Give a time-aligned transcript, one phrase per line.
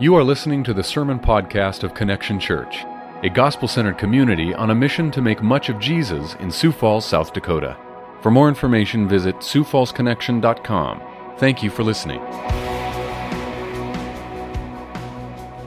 [0.00, 2.86] You are listening to the Sermon Podcast of Connection Church,
[3.22, 7.04] a gospel centered community on a mission to make much of Jesus in Sioux Falls,
[7.04, 7.76] South Dakota.
[8.22, 11.02] For more information, visit SiouxFallsConnection.com.
[11.36, 12.18] Thank you for listening.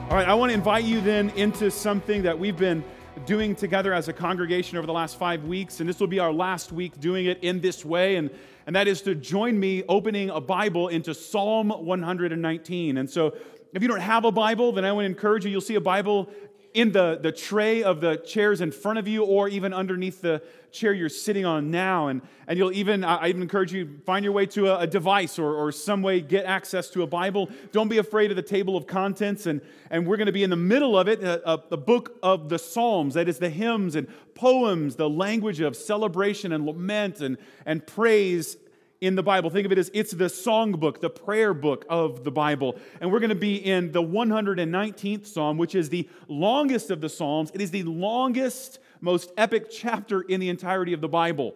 [0.09, 2.83] All right, I want to invite you then into something that we've been
[3.27, 6.33] doing together as a congregation over the last five weeks, and this will be our
[6.33, 8.31] last week doing it in this way, and,
[8.65, 12.97] and that is to join me opening a Bible into Psalm 119.
[12.97, 13.35] And so
[13.73, 16.29] if you don't have a Bible, then I would encourage you, you'll see a Bible
[16.73, 20.41] in the, the tray of the chairs in front of you or even underneath the
[20.71, 22.07] chair you're sitting on now.
[22.07, 25.37] And, and you'll even, I even encourage you, find your way to a, a, device
[25.37, 27.49] or, or some way get access to a Bible.
[27.71, 29.45] Don't be afraid of the table of contents.
[29.45, 31.77] And, and we're going to be in the middle of it, uh, uh, a, a,
[31.77, 33.13] book of the Psalms.
[33.13, 37.37] That is the hymns and poems, the language of celebration and lament and,
[37.67, 38.57] and praise
[39.03, 39.49] in the Bible.
[39.49, 42.77] Think of it as it's the songbook, the prayer book of the Bible.
[43.01, 47.09] And we're going to be in the 119th Psalm, which is the longest of the
[47.09, 47.51] Psalms.
[47.53, 51.53] It is the longest, most epic chapter in the entirety of the Bible.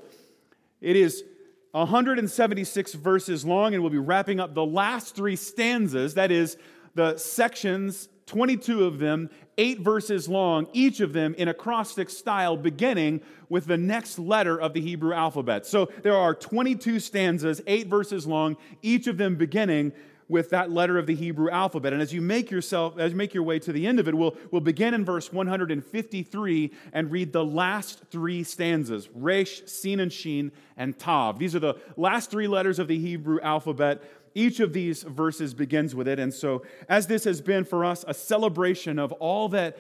[0.81, 1.23] It is
[1.71, 6.57] 176 verses long, and we'll be wrapping up the last three stanzas, that is,
[6.95, 13.21] the sections 22 of them, eight verses long, each of them in acrostic style, beginning
[13.49, 15.65] with the next letter of the Hebrew alphabet.
[15.65, 19.93] So there are 22 stanzas, eight verses long, each of them beginning
[20.29, 21.93] with that letter of the Hebrew alphabet.
[21.93, 24.15] And as you make yourself, as you make your way to the end of it,
[24.15, 30.11] we'll, we'll begin in verse 153 and read the last three stanzas Resh, Sin, and
[30.11, 31.39] Shin, and Tav.
[31.39, 34.03] These are the last three letters of the Hebrew alphabet
[34.37, 36.19] each of these verses begins with it.
[36.19, 39.77] And so, as this has been for us a celebration of all that,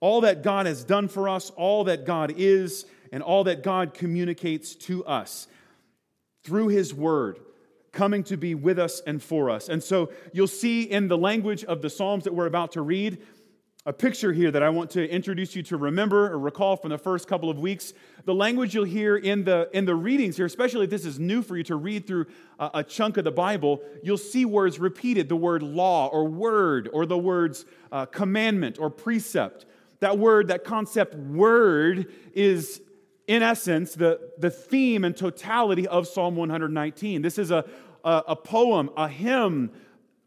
[0.00, 3.94] all that God has done for us, all that God is, and all that God
[3.94, 5.48] communicates to us
[6.44, 7.40] through His Word,
[7.90, 9.68] coming to be with us and for us.
[9.68, 13.18] And so, you'll see in the language of the Psalms that we're about to read,
[13.86, 16.98] a picture here that I want to introduce you to remember or recall from the
[16.98, 17.94] first couple of weeks.
[18.24, 21.42] The language you'll hear in the, in the readings here, especially if this is new
[21.42, 22.26] for you to read through
[22.58, 26.90] a, a chunk of the Bible, you'll see words repeated the word law or word
[26.92, 29.64] or the words uh, commandment or precept.
[30.00, 32.82] That word, that concept word, is
[33.26, 37.22] in essence the, the theme and totality of Psalm 119.
[37.22, 37.64] This is a,
[38.04, 39.70] a, a poem, a hymn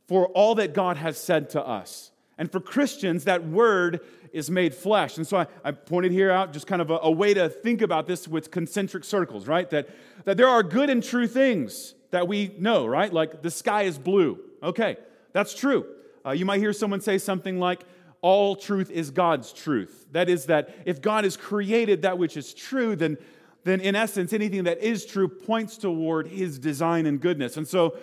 [0.07, 2.10] for all that God has said to us.
[2.38, 4.02] And for Christians, that word
[4.34, 5.18] is made flesh.
[5.18, 7.81] And so I, I pointed here out just kind of a, a, way to think
[7.81, 9.69] about this with concentric circles, right?
[9.69, 9.90] That,
[10.25, 13.12] that there are good and true things that we know, right?
[13.12, 14.40] Like the sky is blue.
[14.64, 14.97] Okay,
[15.34, 15.86] that's true.
[16.25, 17.84] Uh, you might hear someone say something like,
[18.22, 20.06] all truth is God's truth.
[20.12, 23.18] That is, that if God has created that which is true, then,
[23.63, 27.58] then in essence, anything that is true points toward his design and goodness.
[27.58, 27.98] And so,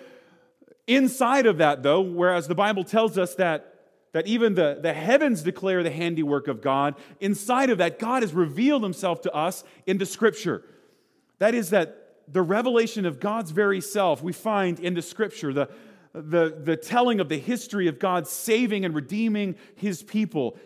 [0.87, 3.78] inside of that, though, whereas the Bible tells us that
[4.11, 6.95] that even the, the heavens declare the handiwork of God.
[7.19, 10.63] Inside of that, God has revealed himself to us in the scripture.
[11.37, 15.69] That is, that the revelation of God's very self we find in the scripture, the,
[16.13, 20.57] the, the telling of the history of God saving and redeeming his people,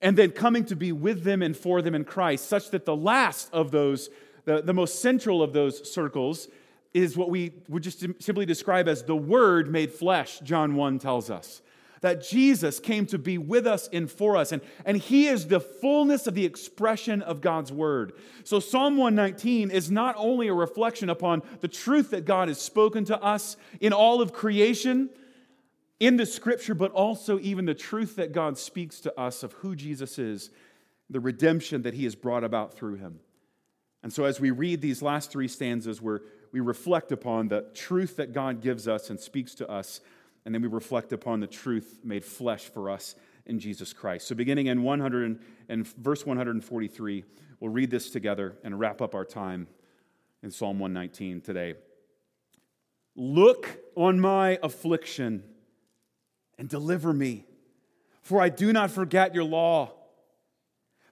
[0.00, 2.96] and then coming to be with them and for them in Christ, such that the
[2.96, 4.08] last of those,
[4.44, 6.48] the, the most central of those circles,
[6.94, 11.30] is what we would just simply describe as the Word made flesh, John 1 tells
[11.30, 11.62] us
[12.02, 14.52] that Jesus came to be with us and for us.
[14.52, 18.12] And, and He is the fullness of the expression of God's Word.
[18.44, 23.04] So Psalm 119 is not only a reflection upon the truth that God has spoken
[23.06, 25.10] to us in all of creation,
[26.00, 29.76] in the Scripture, but also even the truth that God speaks to us of who
[29.76, 30.50] Jesus is,
[31.08, 33.20] the redemption that He has brought about through Him.
[34.02, 38.16] And so as we read these last three stanzas, where we reflect upon the truth
[38.16, 40.00] that God gives us and speaks to us
[40.44, 43.14] and then we reflect upon the truth made flesh for us
[43.46, 44.26] in Jesus Christ.
[44.26, 47.24] So, beginning in 100 and verse 143,
[47.60, 49.68] we'll read this together and wrap up our time
[50.42, 51.74] in Psalm 119 today.
[53.14, 55.44] Look on my affliction
[56.58, 57.44] and deliver me,
[58.22, 59.92] for I do not forget your law.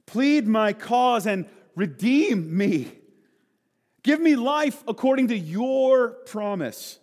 [0.07, 1.47] Plead my cause and
[1.77, 2.93] redeem me.
[4.03, 7.00] Give me life according to your promise.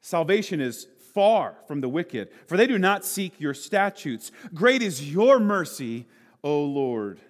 [0.00, 4.30] Salvation is far from the wicked, for they do not seek your statutes.
[4.54, 6.06] Great is your mercy,
[6.42, 7.20] O Lord.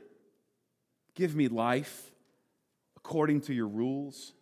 [1.15, 2.11] Give me life
[2.97, 4.33] according to your rules.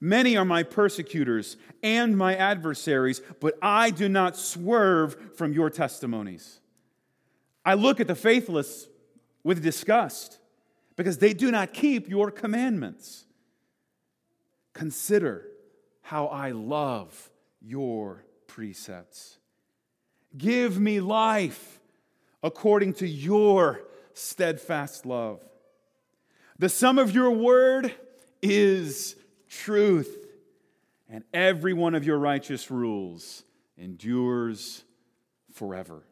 [0.00, 6.60] Many are my persecutors and my adversaries, but I do not swerve from your testimonies.
[7.64, 8.88] I look at the faithless
[9.42, 10.38] with disgust
[10.96, 13.24] because they do not keep your commandments.
[14.74, 15.46] Consider
[16.06, 19.38] how I love your precepts.
[20.38, 21.80] Give me life
[22.44, 23.80] according to your
[24.14, 25.40] steadfast love.
[26.60, 27.92] The sum of your word
[28.40, 29.16] is
[29.48, 30.28] truth,
[31.08, 33.42] and every one of your righteous rules
[33.76, 34.84] endures
[35.54, 36.04] forever.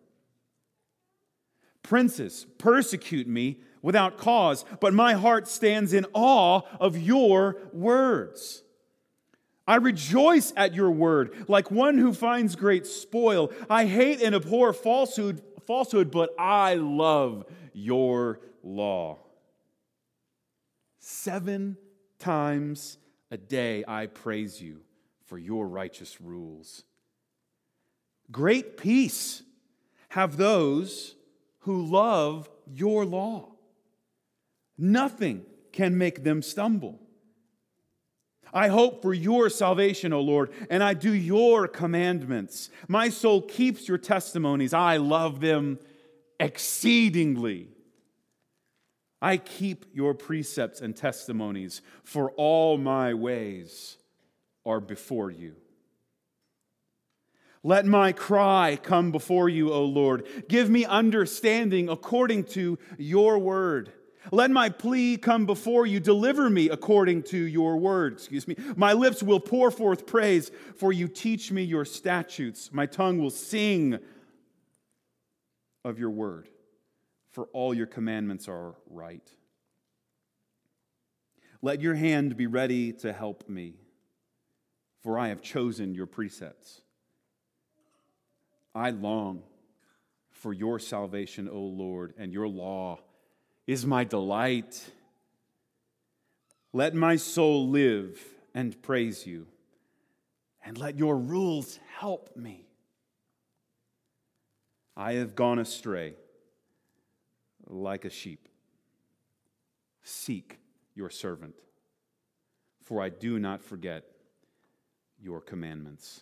[1.84, 8.63] Princes persecute me without cause, but my heart stands in awe of your words.
[9.66, 13.50] I rejoice at your word like one who finds great spoil.
[13.70, 19.18] I hate and abhor falsehood, falsehood, but I love your law.
[20.98, 21.76] Seven
[22.18, 22.98] times
[23.30, 24.82] a day I praise you
[25.24, 26.84] for your righteous rules.
[28.30, 29.42] Great peace
[30.10, 31.16] have those
[31.60, 33.52] who love your law.
[34.76, 37.00] Nothing can make them stumble.
[38.54, 42.70] I hope for your salvation, O Lord, and I do your commandments.
[42.86, 44.72] My soul keeps your testimonies.
[44.72, 45.80] I love them
[46.38, 47.68] exceedingly.
[49.20, 53.96] I keep your precepts and testimonies, for all my ways
[54.64, 55.56] are before you.
[57.64, 60.26] Let my cry come before you, O Lord.
[60.48, 63.90] Give me understanding according to your word.
[64.32, 66.00] Let my plea come before you.
[66.00, 68.14] Deliver me according to your word.
[68.14, 68.56] Excuse me.
[68.76, 72.70] My lips will pour forth praise, for you teach me your statutes.
[72.72, 73.98] My tongue will sing
[75.84, 76.48] of your word,
[77.30, 79.28] for all your commandments are right.
[81.60, 83.74] Let your hand be ready to help me,
[85.02, 86.82] for I have chosen your precepts.
[88.74, 89.42] I long
[90.30, 92.98] for your salvation, O Lord, and your law
[93.66, 94.92] is my delight.
[96.72, 98.20] Let my soul live
[98.54, 99.46] and praise you,
[100.64, 102.66] and let your rules help me.
[104.96, 106.14] I have gone astray
[107.66, 108.48] like a sheep.
[110.02, 110.58] Seek
[110.94, 111.54] your servant,
[112.82, 114.04] for I do not forget
[115.20, 116.20] your commandments.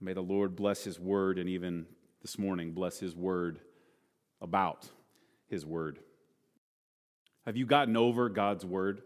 [0.00, 1.86] May the Lord bless his word and even
[2.22, 3.60] this morning bless his word
[4.42, 4.88] about
[5.48, 6.00] His Word.
[7.46, 9.02] Have you gotten over God's Word?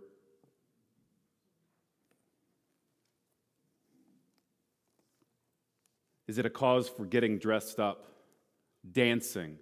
[6.27, 8.05] Is it a cause for getting dressed up,
[8.91, 9.59] dancing,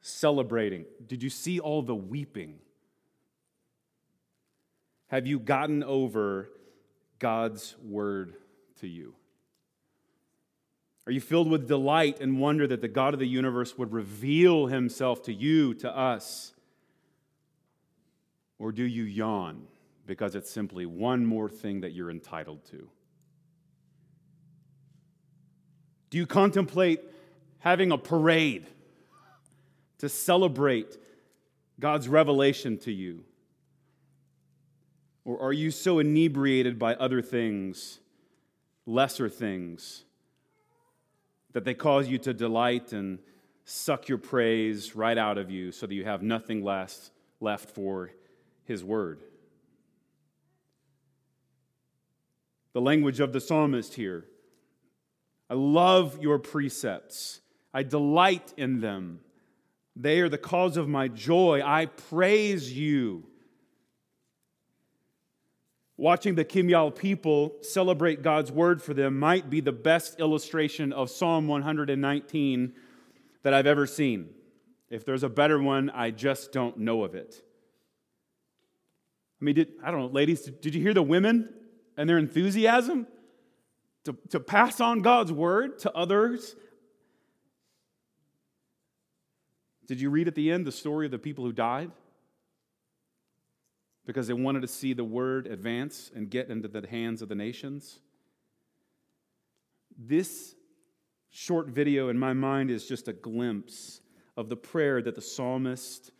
[0.00, 0.84] celebrating?
[1.06, 2.58] Did you see all the weeping?
[5.08, 6.48] Have you gotten over
[7.18, 8.34] God's word
[8.80, 9.14] to you?
[11.06, 14.66] Are you filled with delight and wonder that the God of the universe would reveal
[14.66, 16.52] himself to you, to us?
[18.58, 19.66] Or do you yawn
[20.06, 22.88] because it's simply one more thing that you're entitled to?
[26.10, 27.00] Do you contemplate
[27.58, 28.66] having a parade
[29.98, 30.98] to celebrate
[31.80, 33.24] God's revelation to you?
[35.24, 37.98] Or are you so inebriated by other things,
[38.86, 40.04] lesser things?
[41.52, 43.18] That they cause you to delight and
[43.64, 47.10] suck your praise right out of you so that you have nothing less
[47.40, 48.10] left for
[48.64, 49.22] his word.
[52.72, 54.24] The language of the psalmist here.
[55.50, 57.40] I love your precepts.
[57.74, 59.20] I delight in them.
[59.94, 61.60] They are the cause of my joy.
[61.62, 63.24] I praise you.
[66.02, 71.10] Watching the Kimyal people celebrate God's word for them might be the best illustration of
[71.10, 72.72] Psalm 119
[73.44, 74.30] that I've ever seen.
[74.90, 77.40] If there's a better one, I just don't know of it.
[79.40, 81.54] I mean, did, I don't know, ladies, did you hear the women
[81.96, 83.06] and their enthusiasm
[84.02, 86.56] to, to pass on God's word to others?
[89.86, 91.92] Did you read at the end the story of the people who died?
[94.06, 97.34] Because they wanted to see the word advance and get into the hands of the
[97.34, 98.00] nations.
[99.96, 100.54] This
[101.30, 104.00] short video in my mind is just a glimpse
[104.36, 106.10] of the prayer that the psalmist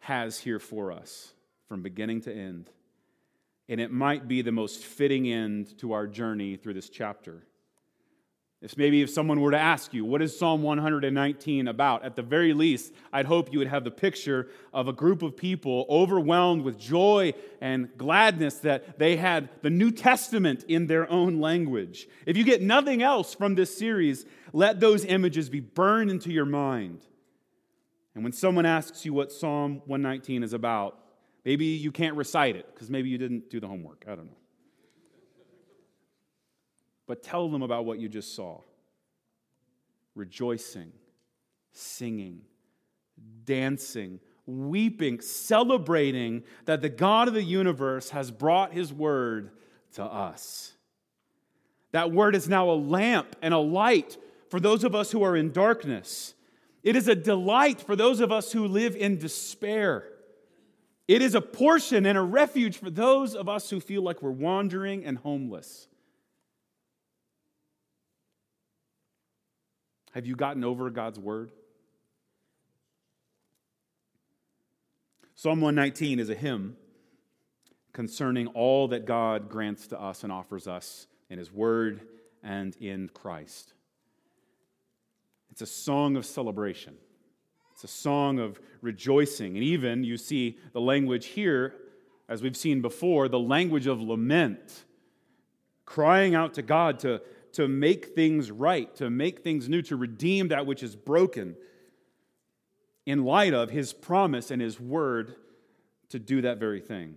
[0.00, 1.32] has here for us
[1.68, 2.68] from beginning to end.
[3.68, 7.44] And it might be the most fitting end to our journey through this chapter.
[8.62, 12.04] If maybe if someone were to ask you, what is Psalm 119 about?
[12.04, 15.36] At the very least, I'd hope you would have the picture of a group of
[15.36, 21.40] people overwhelmed with joy and gladness that they had the New Testament in their own
[21.40, 22.08] language.
[22.24, 26.46] If you get nothing else from this series, let those images be burned into your
[26.46, 27.00] mind.
[28.14, 30.98] And when someone asks you what Psalm 119 is about,
[31.44, 34.04] maybe you can't recite it because maybe you didn't do the homework.
[34.06, 34.41] I don't know.
[37.06, 38.60] But tell them about what you just saw
[40.14, 40.92] rejoicing,
[41.72, 42.42] singing,
[43.44, 49.50] dancing, weeping, celebrating that the God of the universe has brought his word
[49.94, 50.72] to us.
[51.92, 54.16] That word is now a lamp and a light
[54.48, 56.34] for those of us who are in darkness.
[56.82, 60.04] It is a delight for those of us who live in despair.
[61.06, 64.30] It is a portion and a refuge for those of us who feel like we're
[64.30, 65.88] wandering and homeless.
[70.12, 71.52] Have you gotten over God's word?
[75.34, 76.76] Psalm 119 is a hymn
[77.92, 82.02] concerning all that God grants to us and offers us in His Word
[82.42, 83.72] and in Christ.
[85.50, 86.94] It's a song of celebration,
[87.72, 89.56] it's a song of rejoicing.
[89.56, 91.74] And even you see the language here,
[92.28, 94.84] as we've seen before, the language of lament,
[95.86, 97.20] crying out to God to,
[97.52, 101.56] to make things right, to make things new, to redeem that which is broken
[103.06, 105.34] in light of his promise and his word
[106.08, 107.16] to do that very thing.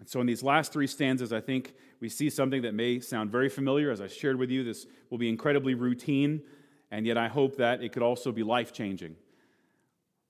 [0.00, 3.32] And so, in these last three stanzas, I think we see something that may sound
[3.32, 3.90] very familiar.
[3.90, 6.42] As I shared with you, this will be incredibly routine,
[6.90, 9.16] and yet I hope that it could also be life changing.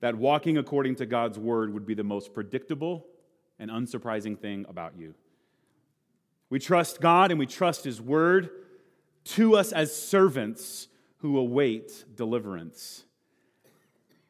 [0.01, 3.07] That walking according to God's word would be the most predictable
[3.59, 5.15] and unsurprising thing about you.
[6.51, 8.51] We trust God and we trust His word
[9.25, 10.89] to us as servants
[11.19, 13.05] who await deliverance.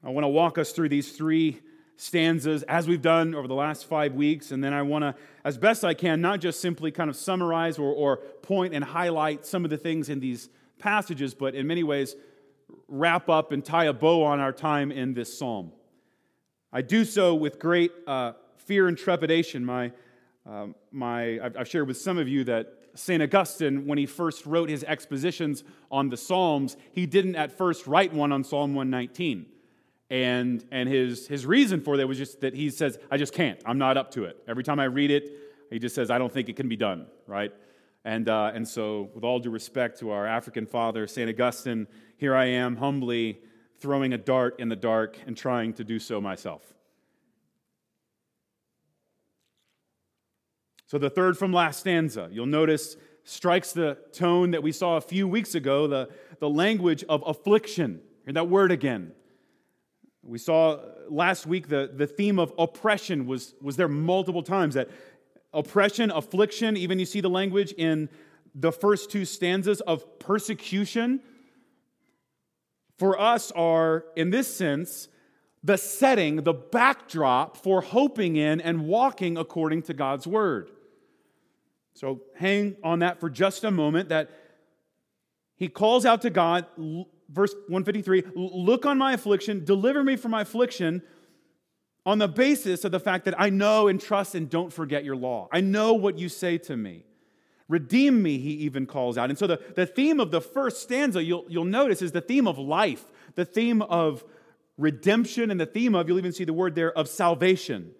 [0.02, 1.60] I want to walk us through these three
[1.96, 4.52] stanzas as we've done over the last five weeks.
[4.52, 7.78] And then I want to, as best I can, not just simply kind of summarize
[7.78, 10.48] or, or point and highlight some of the things in these
[10.78, 12.14] passages, but in many ways
[12.86, 15.72] wrap up and tie a bow on our time in this psalm.
[16.72, 19.64] I do so with great uh, fear and trepidation.
[19.64, 19.92] My,
[20.48, 23.22] uh, my, I've shared with some of you that St.
[23.22, 28.12] Augustine, when he first wrote his expositions on the Psalms, he didn't at first write
[28.12, 29.46] one on Psalm 119.
[30.10, 33.60] And, and his, his reason for that was just that he says, I just can't.
[33.66, 34.38] I'm not up to it.
[34.48, 35.30] Every time I read it,
[35.70, 37.52] he just says, I don't think it can be done, right?
[38.04, 41.28] And, uh, and so, with all due respect to our African father, St.
[41.28, 41.86] Augustine,
[42.16, 43.40] here I am humbly
[43.80, 46.62] throwing a dart in the dark and trying to do so myself.
[50.88, 55.02] So, the third from last stanza, you'll notice, strikes the tone that we saw a
[55.02, 56.08] few weeks ago, the,
[56.40, 58.00] the language of affliction.
[58.24, 59.12] Hear that word again.
[60.22, 60.80] We saw
[61.10, 64.88] last week the, the theme of oppression was, was there multiple times that
[65.52, 68.08] oppression, affliction, even you see the language in
[68.54, 71.20] the first two stanzas of persecution,
[72.98, 75.08] for us are, in this sense,
[75.62, 80.70] the setting, the backdrop for hoping in and walking according to God's word.
[81.98, 84.30] So hang on that for just a moment that
[85.56, 86.64] he calls out to God,
[87.28, 91.02] verse 153 Look on my affliction, deliver me from my affliction
[92.06, 95.16] on the basis of the fact that I know and trust and don't forget your
[95.16, 95.48] law.
[95.50, 97.04] I know what you say to me.
[97.66, 99.28] Redeem me, he even calls out.
[99.28, 102.46] And so the, the theme of the first stanza, you'll, you'll notice, is the theme
[102.46, 104.24] of life, the theme of
[104.76, 107.90] redemption, and the theme of, you'll even see the word there, of salvation.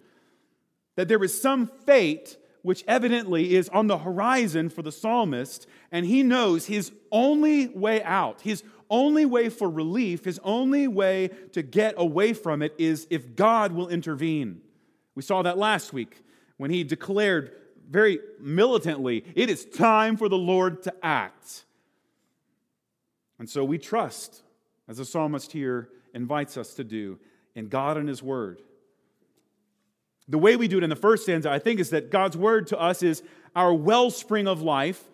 [0.95, 6.07] That there is some fate which evidently is on the horizon for the psalmist, and
[6.07, 11.63] he knows his only way out, his only way for relief, his only way to
[11.63, 14.61] get away from it is if God will intervene.
[15.15, 16.23] We saw that last week
[16.57, 17.53] when he declared
[17.89, 21.65] very militantly, It is time for the Lord to act.
[23.39, 24.43] And so we trust,
[24.89, 27.19] as the psalmist here invites us to do,
[27.55, 28.63] in God and his word.
[30.29, 32.67] The way we do it in the first stanza, I think, is that God's word
[32.69, 33.23] to us is
[33.57, 35.05] our wellspring of life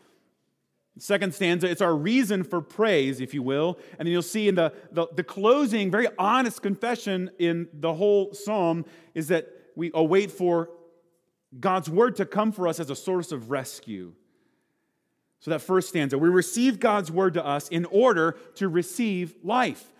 [0.98, 3.78] Second stanza, it's our reason for praise, if you will.
[3.98, 8.32] And then you'll see in the, the, the, closing, very honest confession in the whole
[8.32, 10.70] psalm is that we await for
[11.58, 14.12] God's word to come for us as a source of rescue.
[15.40, 19.92] So, that first stanza, we receive God's word to us in order to receive life.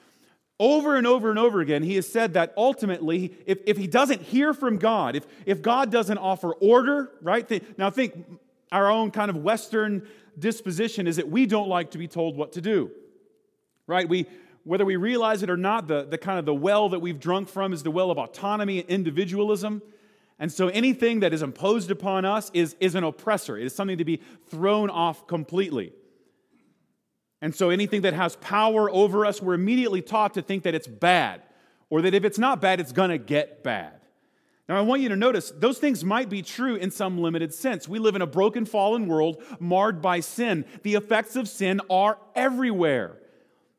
[0.64, 4.22] Over and over and over again, he has said that ultimately, if, if he doesn't
[4.22, 7.46] hear from God, if, if God doesn't offer order, right?
[7.76, 8.24] Now, think
[8.72, 12.52] our own kind of Western disposition is that we don't like to be told what
[12.52, 12.90] to do.
[13.86, 14.08] Right?
[14.08, 14.24] We
[14.62, 17.50] whether we realize it or not, the, the kind of the well that we've drunk
[17.50, 19.82] from is the well of autonomy and individualism.
[20.38, 23.58] And so anything that is imposed upon us is, is an oppressor.
[23.58, 25.92] It is something to be thrown off completely.
[27.44, 30.86] And so anything that has power over us, we're immediately taught to think that it's
[30.86, 31.42] bad,
[31.90, 33.92] or that if it's not bad, it's to get bad.
[34.66, 37.86] Now, I want you to notice those things might be true in some limited sense.
[37.86, 40.64] We live in a broken, fallen world marred by sin.
[40.84, 43.18] The effects of sin are everywhere.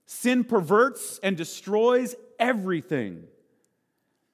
[0.06, 3.24] Sin perverts and destroys everything.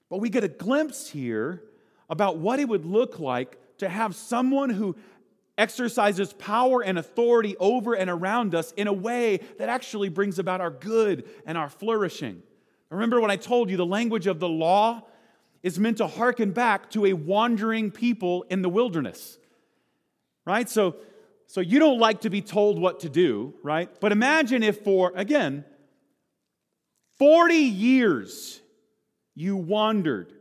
[0.09, 1.63] But we get a glimpse here
[2.09, 4.97] about what it would look like to have someone who
[5.57, 10.61] exercises power and authority over and around us in a way that actually brings about
[10.61, 12.41] our good and our flourishing.
[12.89, 15.07] Remember when I told you the language of the law
[15.63, 19.37] is meant to hearken back to a wandering people in the wilderness.
[20.45, 20.67] Right?
[20.67, 20.95] So,
[21.47, 23.89] so you don't like to be told what to do, right?
[23.99, 25.63] But imagine if for, again,
[27.19, 28.59] 40 years
[29.35, 30.33] you wandered.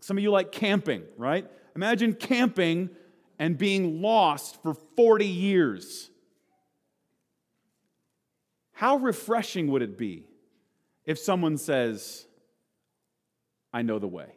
[0.00, 1.46] Some of you like camping, right?
[1.74, 2.90] Imagine camping
[3.42, 6.08] and being lost for 40 years.
[8.70, 10.26] How refreshing would it be
[11.06, 12.24] if someone says,
[13.72, 14.28] I know the way?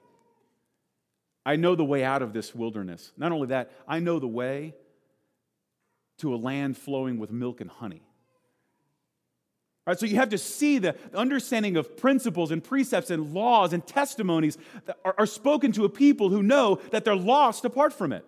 [1.46, 3.12] I know the way out of this wilderness.
[3.16, 4.74] Not only that, I know the way
[6.18, 8.02] to a land flowing with milk and honey.
[9.86, 13.72] All right, so you have to see the understanding of principles and precepts and laws
[13.72, 17.94] and testimonies that are, are spoken to a people who know that they're lost apart
[17.94, 18.28] from it.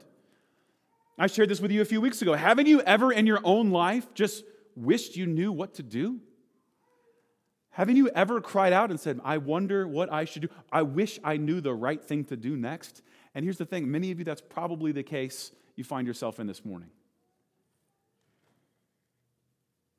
[1.18, 2.34] I shared this with you a few weeks ago.
[2.34, 4.44] Haven't you ever in your own life just
[4.76, 6.20] wished you knew what to do?
[7.72, 10.50] Haven't you ever cried out and said, I wonder what I should do?
[10.72, 13.02] I wish I knew the right thing to do next?
[13.36, 16.48] And here's the thing many of you, that's probably the case you find yourself in
[16.48, 16.90] this morning.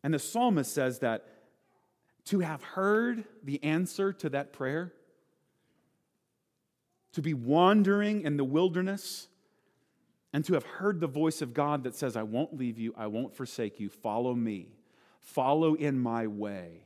[0.03, 1.27] And the psalmist says that
[2.27, 4.93] to have heard the answer to that prayer,
[7.13, 9.29] to be wandering in the wilderness,
[10.33, 13.07] and to have heard the voice of God that says, I won't leave you, I
[13.07, 14.69] won't forsake you, follow me,
[15.21, 16.85] follow in my way.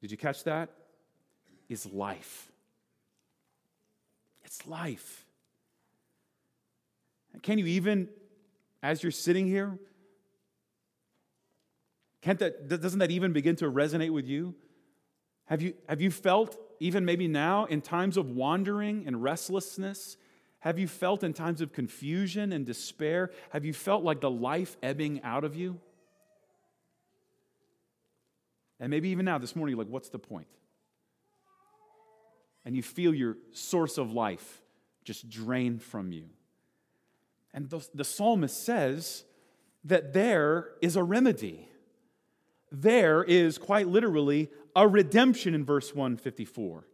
[0.00, 0.70] Did you catch that?
[1.68, 2.50] Is life.
[4.44, 5.24] It's life.
[7.42, 8.08] Can you even,
[8.82, 9.78] as you're sitting here,
[12.20, 14.54] can't that, doesn't that even begin to resonate with you?
[15.46, 20.16] Have you, have you felt, even maybe now, in times of wandering and restlessness,
[20.62, 24.76] have you felt in times of confusion and despair, have you felt like the life
[24.82, 25.78] ebbing out of you?
[28.80, 30.48] And maybe even now, this morning, you're like, what's the point?
[32.64, 34.62] and you feel your source of life
[35.04, 36.24] just drained from you.
[37.52, 39.24] And the, the psalmist says
[39.84, 41.68] that there is a remedy.
[42.70, 46.86] There is quite literally a redemption in verse 154.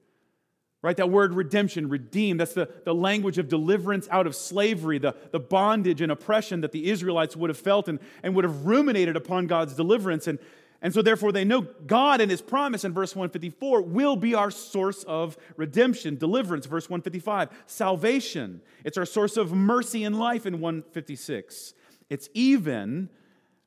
[0.80, 0.96] Right?
[0.96, 5.40] That word redemption, redeem, that's the, the language of deliverance out of slavery, the, the
[5.40, 9.48] bondage and oppression that the Israelites would have felt and, and would have ruminated upon
[9.48, 10.28] God's deliverance.
[10.28, 10.38] And,
[10.80, 14.52] and so, therefore, they know God and His promise in verse 154 will be our
[14.52, 18.60] source of redemption, deliverance, verse 155, salvation.
[18.84, 21.74] It's our source of mercy and life in 156.
[22.08, 23.08] It's even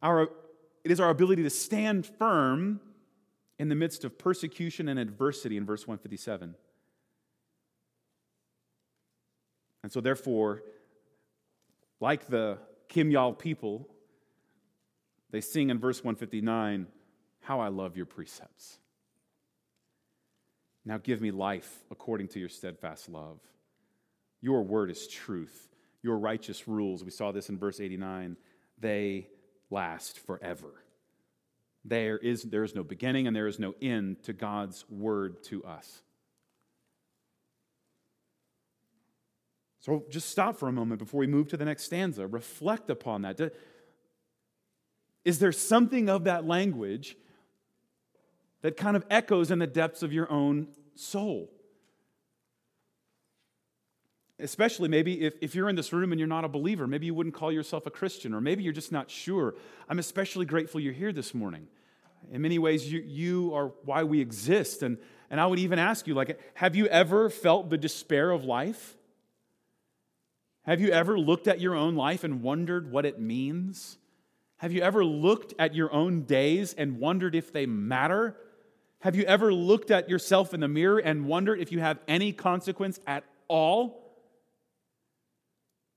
[0.02, 0.30] our,
[0.86, 2.80] it is our ability to stand firm
[3.60, 6.56] in the midst of persecution and adversity in verse 157.
[9.84, 10.64] And so, therefore,
[12.00, 12.58] like the
[12.90, 13.88] Kimyal people,
[15.32, 16.88] they sing in verse 159
[17.40, 18.78] how I love your precepts.
[20.86, 23.40] Now give me life according to your steadfast love.
[24.42, 25.70] Your word is truth.
[26.04, 28.38] Your righteous rules, we saw this in verse 89,
[28.80, 29.28] they
[29.70, 30.74] last forever.
[31.86, 35.64] There is, there is no beginning and there is no end to God's word to
[35.64, 36.02] us.
[39.82, 42.26] So just stop for a moment before we move to the next stanza.
[42.26, 43.54] Reflect upon that.
[45.26, 47.18] Is there something of that language
[48.62, 51.52] that kind of echoes in the depths of your own soul.
[54.40, 57.14] Especially maybe if, if you're in this room and you're not a believer, maybe you
[57.14, 59.56] wouldn't call yourself a Christian, or maybe you're just not sure.
[59.88, 61.68] I'm especially grateful you're here this morning.
[62.32, 64.84] In many ways, you, you are why we exist.
[64.84, 64.98] And,
[65.30, 68.96] and I would even ask you, like, have you ever felt the despair of life?
[70.64, 73.98] Have you ever looked at your own life and wondered what it means?
[74.58, 78.38] Have you ever looked at your own days and wondered if they matter?
[79.00, 82.32] Have you ever looked at yourself in the mirror and wondered if you have any
[82.32, 84.02] consequence at all?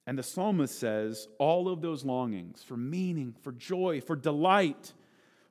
[0.06, 4.94] And the psalmist says all of those longings for meaning, for joy, for delight,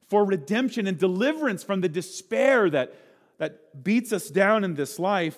[0.08, 2.96] for redemption and deliverance from the despair that,
[3.38, 5.38] that beats us down in this life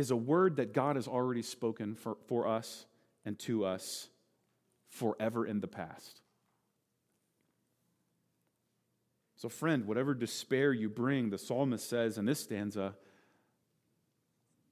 [0.00, 2.86] is a word that God has already spoken for, for us
[3.24, 4.08] and to us
[4.88, 6.22] forever in the past.
[9.36, 12.96] So, friend, whatever despair you bring, the psalmist says in this stanza,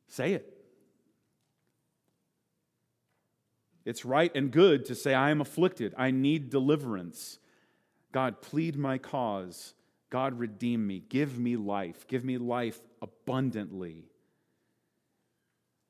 [0.09, 0.55] Say it.
[3.85, 5.95] It's right and good to say, I am afflicted.
[5.97, 7.39] I need deliverance.
[8.13, 9.75] God, plead my cause.
[10.09, 11.03] God, redeem me.
[11.07, 12.07] Give me life.
[12.07, 14.05] Give me life abundantly.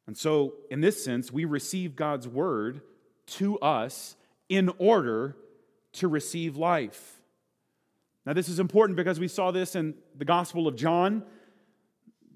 [0.08, 2.80] And so, in this sense, we receive God's word
[3.26, 4.16] to us
[4.48, 5.36] in order
[5.92, 7.20] to receive life.
[8.24, 11.24] Now, this is important because we saw this in the Gospel of John.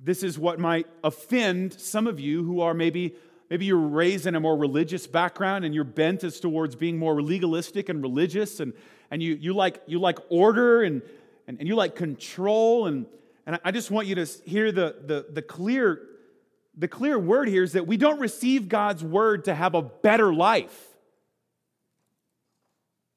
[0.05, 3.15] This is what might offend some of you who are maybe
[3.49, 7.23] maybe you're raised in a more religious background and your bent is towards being more
[7.23, 8.75] legalistic and religious and,
[9.11, 11.01] and you, you, like, you like order and,
[11.47, 13.05] and, and you like control and,
[13.47, 16.01] and I just want you to hear the, the, the clear
[16.77, 20.33] the clear word here is that we don't receive God's word to have a better
[20.33, 20.89] life.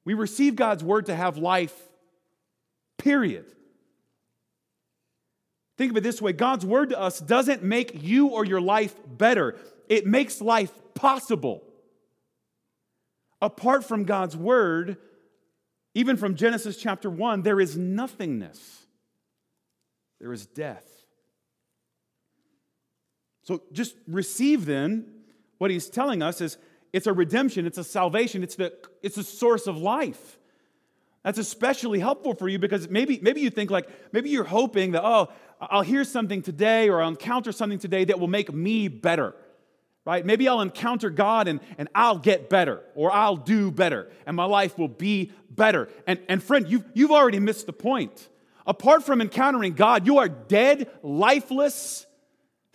[0.03, 1.73] We receive God's word to have life,
[2.97, 3.45] period.
[5.77, 8.95] Think of it this way God's word to us doesn't make you or your life
[9.07, 9.55] better,
[9.89, 11.63] it makes life possible.
[13.41, 14.97] Apart from God's word,
[15.93, 18.85] even from Genesis chapter 1, there is nothingness,
[20.19, 20.94] there is death.
[23.45, 25.05] So just receive then
[25.59, 26.57] what he's telling us is
[26.91, 30.37] it's a redemption, it's a salvation, it's the it's a source of life.
[31.23, 35.03] That's especially helpful for you because maybe maybe you think like maybe you're hoping that
[35.05, 35.29] oh,
[35.61, 39.35] I'll hear something today or I'll encounter something today that will make me better.
[40.05, 40.23] Right?
[40.23, 44.45] Maybe I'll encounter God and, and I'll get better or I'll do better and my
[44.45, 45.89] life will be better.
[46.05, 48.29] And, and friend, you've, you've already missed the point.
[48.67, 52.05] Apart from encountering God, you are dead, lifeless,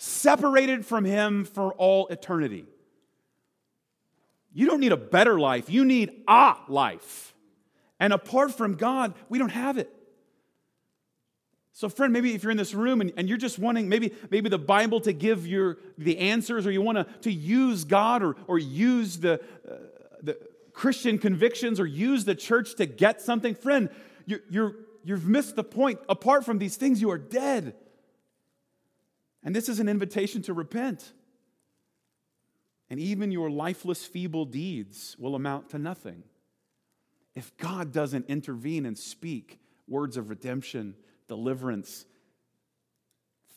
[0.02, 2.64] separated from Him for all eternity.
[4.54, 7.34] You don't need a better life, you need a life.
[7.98, 9.94] And apart from God, we don't have it.
[11.74, 14.48] So, friend, maybe if you're in this room and, and you're just wanting maybe, maybe
[14.48, 18.36] the Bible to give your the answers, or you want to, to use God or,
[18.46, 19.34] or use the,
[19.70, 19.74] uh,
[20.22, 20.38] the
[20.72, 23.90] Christian convictions or use the church to get something, friend,
[24.24, 26.00] you're, you're, you've missed the point.
[26.08, 27.74] Apart from these things, you are dead.
[29.42, 31.12] And this is an invitation to repent.
[32.90, 36.24] And even your lifeless, feeble deeds will amount to nothing
[37.34, 40.96] if God doesn't intervene and speak words of redemption,
[41.28, 42.04] deliverance,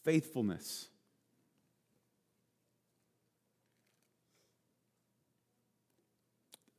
[0.03, 0.89] faithfulness.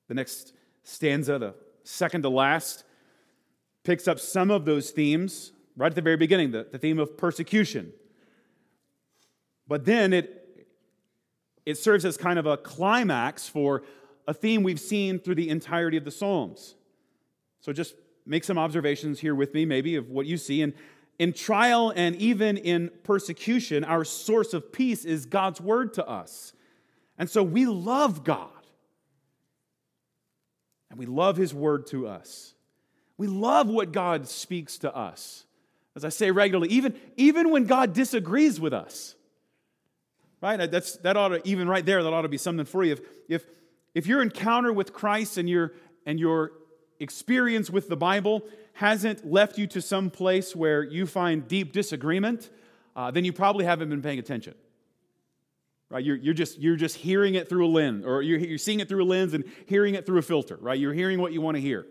[0.08, 0.52] The next
[0.84, 2.84] stanza, the second to last,
[3.82, 7.16] picks up some of those themes right at the very beginning the, the theme of
[7.16, 7.92] persecution.
[9.66, 10.66] But then it,
[11.64, 13.82] it serves as kind of a climax for
[14.26, 16.74] a theme we've seen through the entirety of the Psalms.
[17.60, 17.94] So just
[18.26, 20.62] make some observations here with me, maybe, of what you see.
[20.62, 20.74] And
[21.18, 26.52] in trial and even in persecution, our source of peace is God's word to us.
[27.18, 28.50] And so we love God.
[30.90, 32.54] And we love his word to us.
[33.16, 35.44] We love what God speaks to us.
[35.96, 39.14] As I say regularly, even, even when God disagrees with us.
[40.44, 40.70] Right?
[40.70, 42.92] That's, that ought to, even right there, that ought to be something for you.
[42.92, 43.46] If, if,
[43.94, 45.72] if your encounter with Christ and your,
[46.04, 46.52] and your
[47.00, 48.42] experience with the Bible
[48.74, 52.50] hasn't left you to some place where you find deep disagreement,
[52.94, 54.54] uh, then you probably haven't been paying attention.
[55.88, 56.04] Right?
[56.04, 58.88] You're, you're, just, you're just hearing it through a lens, or you're, you're seeing it
[58.90, 60.78] through a lens and hearing it through a filter, right?
[60.78, 61.86] You're hearing what you want to hear.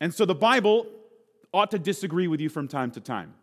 [0.00, 0.86] And so the Bible
[1.52, 3.34] ought to disagree with you from time to time.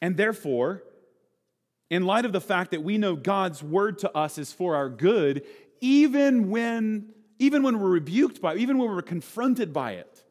[0.00, 0.82] And therefore,
[1.90, 4.88] in light of the fact that we know God's word to us is for our
[4.88, 5.44] good,
[5.80, 10.24] even when, even when we're rebuked by it, even when we're confronted by it,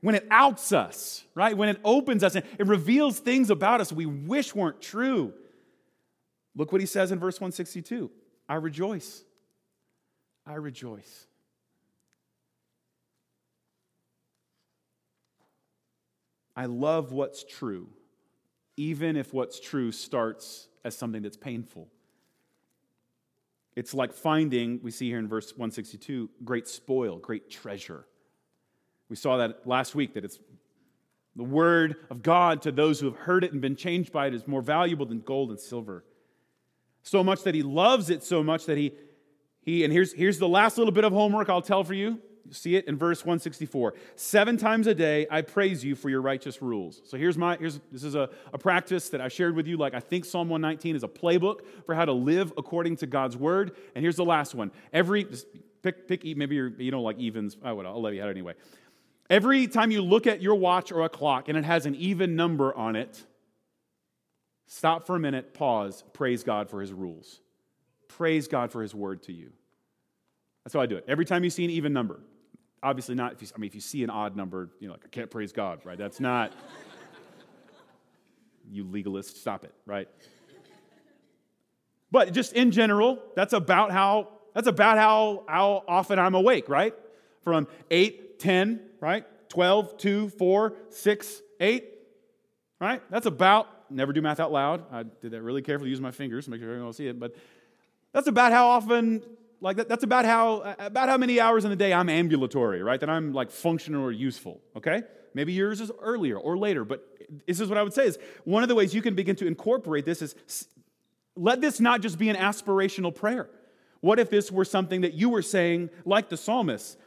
[0.00, 1.56] when it outs us, right?
[1.56, 5.32] When it opens us and it reveals things about us we wish weren't true.
[6.54, 8.10] Look what he says in verse 162
[8.48, 9.22] I rejoice.
[10.46, 11.26] I rejoice.
[16.56, 17.88] I love what's true
[18.78, 21.88] even if what's true starts as something that's painful.
[23.74, 28.06] It's like finding, we see here in verse 162, great spoil, great treasure.
[29.08, 30.38] We saw that last week, that it's
[31.34, 34.34] the word of God to those who have heard it and been changed by it
[34.34, 36.04] is more valuable than gold and silver.
[37.02, 38.92] So much that he loves it so much that he,
[39.60, 42.20] he and here's, here's the last little bit of homework I'll tell for you.
[42.48, 43.94] You see it in verse 164.
[44.16, 47.00] Seven times a day I praise you for your righteous rules.
[47.04, 49.76] So here's my here's this is a, a practice that I shared with you.
[49.76, 53.36] Like I think Psalm 119 is a playbook for how to live according to God's
[53.36, 53.76] word.
[53.94, 54.70] And here's the last one.
[54.92, 55.26] Every
[55.82, 57.56] pick pick maybe you're, you don't like evens.
[57.62, 58.54] Oh, I would I'll let you out anyway.
[59.30, 62.34] Every time you look at your watch or a clock and it has an even
[62.34, 63.22] number on it,
[64.68, 67.40] Stop for a minute, pause, praise God for his rules.
[68.06, 69.50] Praise God for his word to you.
[70.62, 71.04] That's how I do it.
[71.08, 72.20] Every time you see an even number,
[72.82, 75.04] obviously not if you, I mean if you see an odd number, you know, like
[75.04, 75.98] I can't praise God, right?
[75.98, 76.52] That's not
[78.70, 80.08] you legalist, stop it, right?
[82.10, 86.92] But just in general, that's about how that's about how, how often I'm awake, right?
[87.42, 89.24] From 8, 10, right?
[89.50, 91.84] 12, 2, 4, 6, 8,
[92.80, 93.02] right?
[93.08, 94.84] That's about, never do math out loud.
[94.90, 97.20] I did that really carefully, use my fingers to make sure everyone will see it.
[97.20, 97.36] But
[98.12, 99.22] that's about how often,
[99.60, 103.00] like that, that's about how, about how many hours in the day I'm ambulatory, right?
[103.00, 105.02] That I'm like functional or useful, okay?
[105.34, 107.04] Maybe yours is earlier or later, but
[107.46, 109.46] this is what I would say is one of the ways you can begin to
[109.46, 110.34] incorporate this is
[111.36, 113.48] let this not just be an aspirational prayer.
[114.00, 116.98] What if this were something that you were saying, like the psalmist?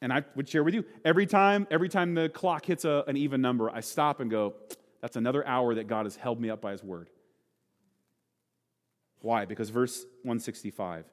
[0.00, 3.16] And I would share with you every time, every time the clock hits a, an
[3.16, 4.54] even number, I stop and go,
[5.00, 7.10] that's another hour that God has held me up by his word.
[9.20, 9.44] Why?
[9.44, 11.04] Because verse 165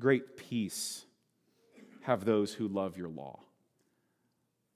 [0.00, 1.04] great peace
[2.02, 3.40] have those who love your law.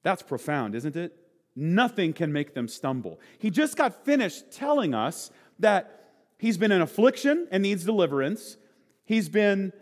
[0.02, 1.16] That's profound, isn't it?
[1.56, 3.18] Nothing can make them stumble.
[3.38, 8.56] He just got finished telling us that he's been in affliction and needs deliverance.
[9.04, 9.72] He's been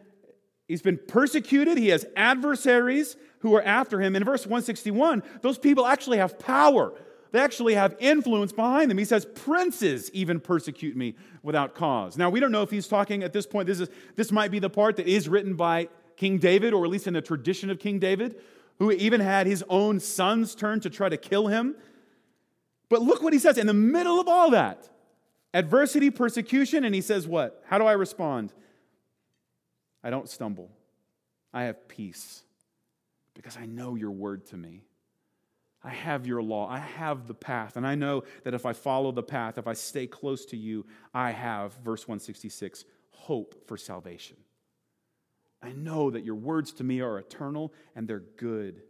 [0.72, 1.76] He's been persecuted.
[1.76, 4.16] He has adversaries who are after him.
[4.16, 6.94] In verse 161, those people actually have power.
[7.32, 8.98] They actually have influence behind them.
[8.98, 12.16] He says, Princes even persecute me without cause.
[12.16, 13.66] Now, we don't know if he's talking at this point.
[13.66, 16.90] This, is, this might be the part that is written by King David, or at
[16.90, 18.36] least in the tradition of King David,
[18.78, 21.74] who even had his own sons turn to try to kill him.
[22.90, 24.88] But look what he says in the middle of all that
[25.54, 27.62] adversity, persecution, and he says, What?
[27.66, 28.52] How do I respond?
[30.04, 30.70] I don't stumble.
[31.54, 32.42] I have peace
[33.34, 34.82] because I know your word to me.
[35.84, 36.68] I have your law.
[36.68, 37.76] I have the path.
[37.76, 40.86] And I know that if I follow the path, if I stay close to you,
[41.12, 44.36] I have, verse 166, hope for salvation.
[45.62, 48.82] I know that your words to me are eternal and they're good,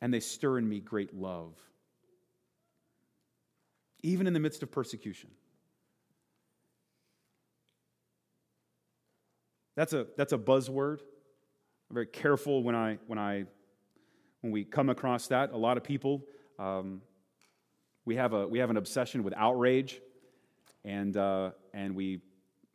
[0.00, 1.54] and they stir in me great love.
[4.02, 5.30] Even in the midst of persecution.
[9.76, 11.00] That's a, that's a buzzword.
[11.90, 13.44] I'm very careful when, I, when, I,
[14.46, 15.52] when we come across that.
[15.52, 16.22] A lot of people,
[16.58, 17.02] um,
[18.04, 20.00] we, have a, we have an obsession with outrage.
[20.84, 22.20] And, uh, and, we,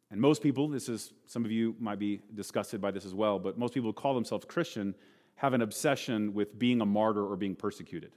[0.10, 3.40] and most people, this is, some of you might be disgusted by this as well,
[3.40, 4.94] but most people who call themselves Christian
[5.36, 8.12] have an obsession with being a martyr or being persecuted.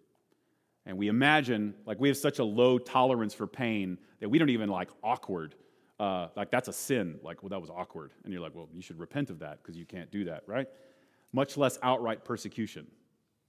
[0.84, 4.50] And we imagine, like, we have such a low tolerance for pain that we don't
[4.50, 5.54] even like awkward
[6.00, 7.20] uh, like that's a sin.
[7.22, 8.10] Like, well, that was awkward.
[8.24, 10.66] And you're like, well, you should repent of that because you can't do that, right?
[11.32, 12.86] Much less outright persecution,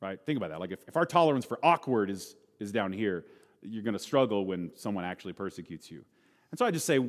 [0.02, 0.20] right?
[0.26, 0.60] Think about that.
[0.60, 3.26] Like, if, if our tolerance for awkward is, is down here,
[3.62, 6.04] you're going to struggle when someone actually persecutes you.
[6.52, 7.00] And so I just say,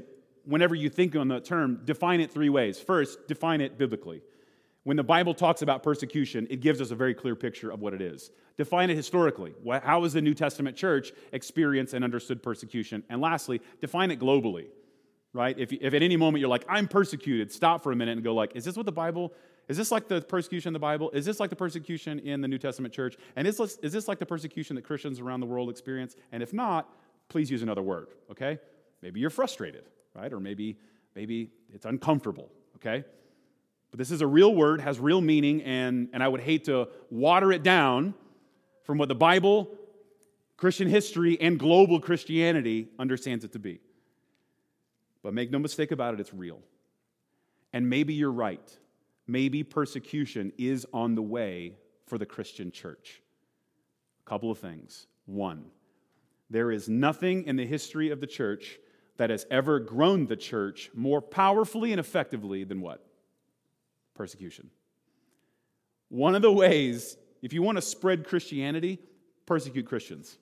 [0.44, 2.78] whenever you think on the term, define it three ways.
[2.78, 4.22] First, define it biblically.
[4.84, 7.92] When the Bible talks about persecution, it gives us a very clear picture of what
[7.92, 8.30] it is.
[8.56, 9.52] Define it historically.
[9.82, 13.02] How has the New Testament church experienced and understood persecution?
[13.10, 14.66] And lastly, define it globally
[15.36, 15.56] right?
[15.58, 18.34] If, if at any moment you're like, I'm persecuted, stop for a minute and go
[18.34, 19.32] like, is this what the Bible,
[19.68, 21.10] is this like the persecution in the Bible?
[21.10, 23.16] Is this like the persecution in the New Testament church?
[23.34, 26.14] And is this, is this like the persecution that Christians around the world experience?
[26.30, 26.88] And if not,
[27.28, 28.60] please use another word, okay?
[29.02, 30.32] Maybe you're frustrated, right?
[30.32, 30.78] Or maybe,
[31.16, 33.04] maybe it's uncomfortable, okay?
[33.90, 36.88] But this is a real word, has real meaning, and, and I would hate to
[37.10, 38.14] water it down
[38.84, 39.76] from what the Bible,
[40.56, 43.80] Christian history, and global Christianity understands it to be.
[45.24, 46.60] But make no mistake about it, it's real.
[47.72, 48.78] And maybe you're right.
[49.26, 53.22] Maybe persecution is on the way for the Christian church.
[54.24, 55.06] A couple of things.
[55.26, 55.66] One,
[56.48, 58.78] there is nothing in the history of the church
[59.16, 63.04] that has ever grown the church more powerfully and effectively than what?
[64.14, 64.70] Persecution.
[66.08, 69.00] One of the ways, if you want to spread Christianity,
[69.44, 70.38] persecute Christians.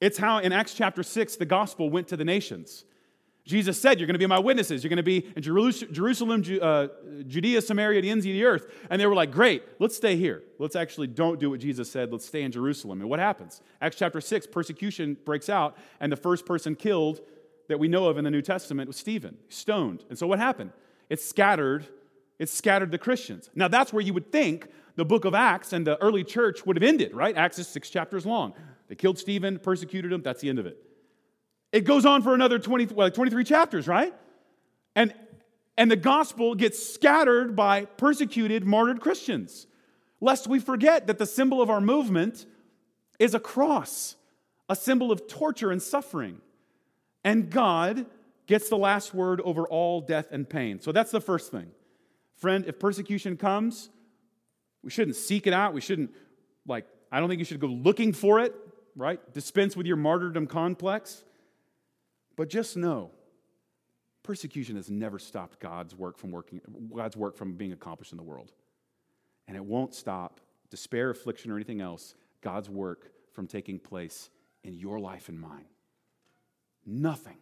[0.00, 2.84] It's how in Acts chapter 6 the gospel went to the nations.
[3.44, 4.84] Jesus said, You're going to be my witnesses.
[4.84, 6.88] You're going to be in Jerusalem, uh,
[7.26, 8.72] Judea, Samaria, the ends of the earth.
[8.88, 10.42] And they were like, Great, let's stay here.
[10.58, 12.12] Let's actually don't do what Jesus said.
[12.12, 13.00] Let's stay in Jerusalem.
[13.00, 13.60] And what happens?
[13.80, 17.20] Acts chapter 6, persecution breaks out, and the first person killed
[17.68, 20.04] that we know of in the New Testament was Stephen, stoned.
[20.08, 20.72] And so what happened?
[21.08, 21.86] It scattered,
[22.38, 23.50] it scattered the Christians.
[23.54, 26.76] Now that's where you would think the book of Acts and the early church would
[26.76, 27.36] have ended, right?
[27.36, 28.54] Acts is six chapters long.
[28.88, 30.76] They killed Stephen, persecuted him, that's the end of it.
[31.72, 34.14] It goes on for another 20, well, 23 chapters, right?
[34.94, 35.14] And,
[35.76, 39.66] and the gospel gets scattered by persecuted, martyred Christians.
[40.20, 42.46] Lest we forget that the symbol of our movement
[43.18, 44.16] is a cross,
[44.68, 46.40] a symbol of torture and suffering.
[47.24, 48.06] And God
[48.46, 50.80] gets the last word over all death and pain.
[50.80, 51.70] So that's the first thing.
[52.36, 53.88] Friend, if persecution comes,
[54.82, 55.74] we shouldn't seek it out.
[55.74, 56.10] We shouldn't,
[56.66, 58.54] like, I don't think you should go looking for it,
[58.96, 59.20] right?
[59.32, 61.24] Dispense with your martyrdom complex.
[62.36, 63.10] But just know,
[64.22, 66.60] persecution has never stopped God's work from working,
[66.94, 68.52] God's work from being accomplished in the world.
[69.48, 70.40] And it won't stop
[70.70, 74.30] despair, affliction, or anything else, God's work from taking place
[74.64, 75.66] in your life and mine.
[76.86, 77.36] Nothing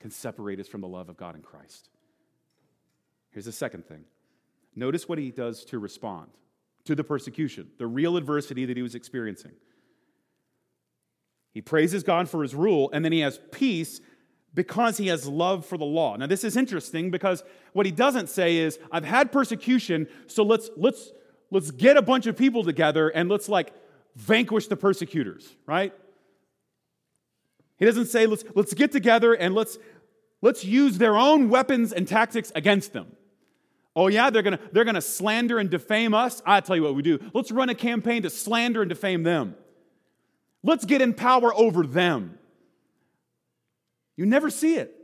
[0.00, 1.88] can separate us from the love of God in Christ.
[3.30, 4.04] Here's the second thing
[4.76, 6.30] notice what he does to respond
[6.84, 9.52] to the persecution, the real adversity that he was experiencing.
[11.52, 14.00] He praises God for his rule, and then he has peace
[14.54, 16.16] because he has love for the law.
[16.16, 20.70] Now, this is interesting because what he doesn't say is, I've had persecution, so let's,
[20.76, 21.12] let's,
[21.50, 23.72] let's get a bunch of people together and let's like
[24.14, 25.92] vanquish the persecutors, right?
[27.76, 29.76] He doesn't say, let's, let's get together and let's,
[30.40, 33.08] let's use their own weapons and tactics against them.
[33.96, 36.42] Oh, yeah, they're gonna, they're gonna slander and defame us.
[36.44, 37.18] I tell you what we do.
[37.32, 39.56] Let's run a campaign to slander and defame them.
[40.62, 42.38] Let's get in power over them.
[44.16, 44.94] You never see it.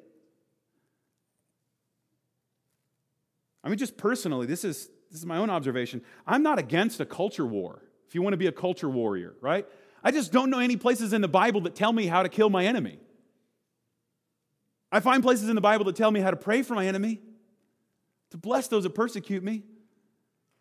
[3.63, 6.03] I mean, just personally, this is, this is my own observation.
[6.27, 9.67] I'm not against a culture war, if you want to be a culture warrior, right?
[10.03, 12.49] I just don't know any places in the Bible that tell me how to kill
[12.49, 12.99] my enemy.
[14.91, 17.21] I find places in the Bible that tell me how to pray for my enemy,
[18.31, 19.63] to bless those that persecute me,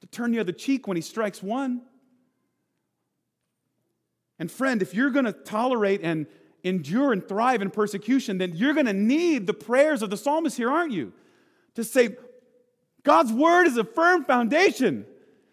[0.02, 1.82] to turn the other cheek when he strikes one.
[4.38, 6.28] And friend, if you're going to tolerate and
[6.64, 10.58] endure and thrive in persecution, then you're going to need the prayers of the psalmist
[10.58, 11.14] here, aren't you?
[11.76, 12.18] To say,
[13.04, 15.06] God's word is a firm foundation.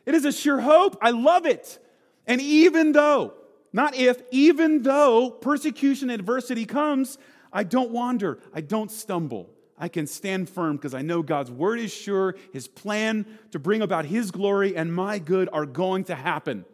[0.04, 0.96] It is a sure hope.
[1.00, 1.78] I love it.
[2.26, 3.34] And even though,
[3.72, 7.18] not if, even though persecution and adversity comes,
[7.52, 9.50] I don't wander, I don't stumble.
[9.78, 12.36] I can stand firm because I know God's word is sure.
[12.52, 16.64] His plan to bring about His glory and my good are going to happen.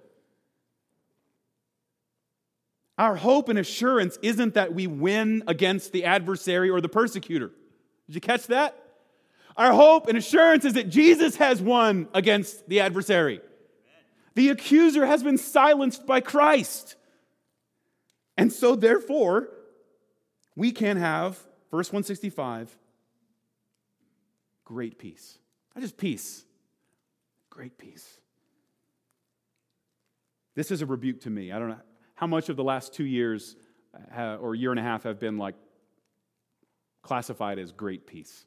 [3.03, 7.49] Our hope and assurance isn't that we win against the adversary or the persecutor.
[8.07, 8.81] Did you catch that?
[9.57, 13.41] Our hope and assurance is that Jesus has won against the adversary.
[14.37, 16.95] The accuser has been silenced by Christ.
[18.37, 19.49] And so, therefore,
[20.55, 21.37] we can have,
[21.73, 22.79] verse 165,
[24.65, 25.39] great peace.
[25.75, 26.45] Not just peace,
[27.51, 28.21] great peace.
[30.55, 31.51] This is a rebuke to me.
[31.51, 31.81] I don't know
[32.23, 33.57] how much of the last two years
[34.17, 35.57] or year and a half have been like
[37.03, 38.45] classified as great peace.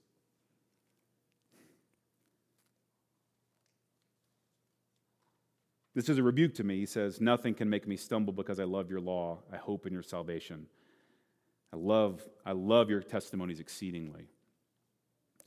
[5.94, 6.78] This is a rebuke to me.
[6.78, 9.40] He says, Nothing can make me stumble because I love your law.
[9.52, 10.68] I hope in your salvation.
[11.74, 14.30] I love, I love your testimonies exceedingly.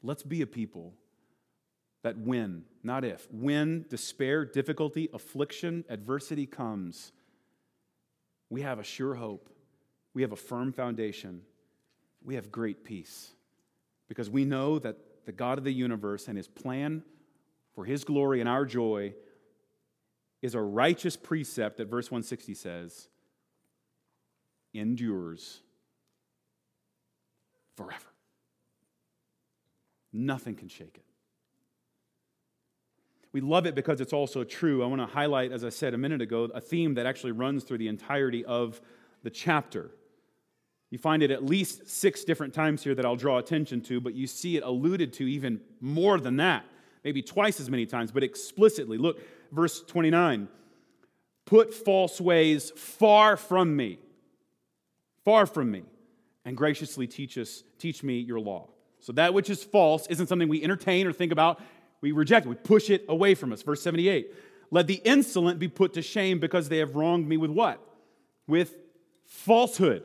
[0.03, 0.93] Let's be a people
[2.03, 7.12] that when, not if, when despair, difficulty, affliction, adversity comes,
[8.51, 9.49] we have a sure hope.
[10.15, 11.43] We have a firm foundation.
[12.25, 13.31] We have great peace
[14.09, 17.03] because we know that the God of the universe and his plan
[17.75, 19.15] for his glory and our joy
[20.41, 23.09] is a righteous precept that verse 160 says
[24.73, 25.61] endures
[27.77, 28.05] forever.
[30.13, 31.08] Nothing can shake it.
[33.33, 34.83] We love it because it's also true.
[34.83, 37.64] I want to highlight, as I said a minute ago, a theme that actually runs
[37.64, 38.81] through the entirety of
[39.23, 39.91] the chapter.
[40.91, 44.14] You find it at least six different times here that I'll draw attention to, but
[44.14, 46.64] you see it alluded to even more than that,
[47.05, 48.97] maybe twice as many times, but explicitly.
[48.97, 49.21] Look,
[49.53, 50.49] verse 29
[51.45, 53.99] Put false ways far from me,
[55.25, 55.83] far from me,
[56.45, 58.69] and graciously teach us, teach me your law.
[59.01, 61.61] So that which is false isn't something we entertain or think about
[62.01, 62.49] we reject it.
[62.49, 63.63] We push it away from us.
[63.63, 64.33] Verse 78.
[64.71, 67.81] Let the insolent be put to shame because they have wronged me with what?
[68.47, 68.77] With
[69.27, 70.03] falsehood.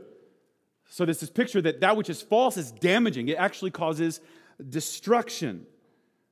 [0.90, 3.28] So this is picture that that which is false is damaging.
[3.28, 4.22] It actually causes
[4.70, 5.66] destruction.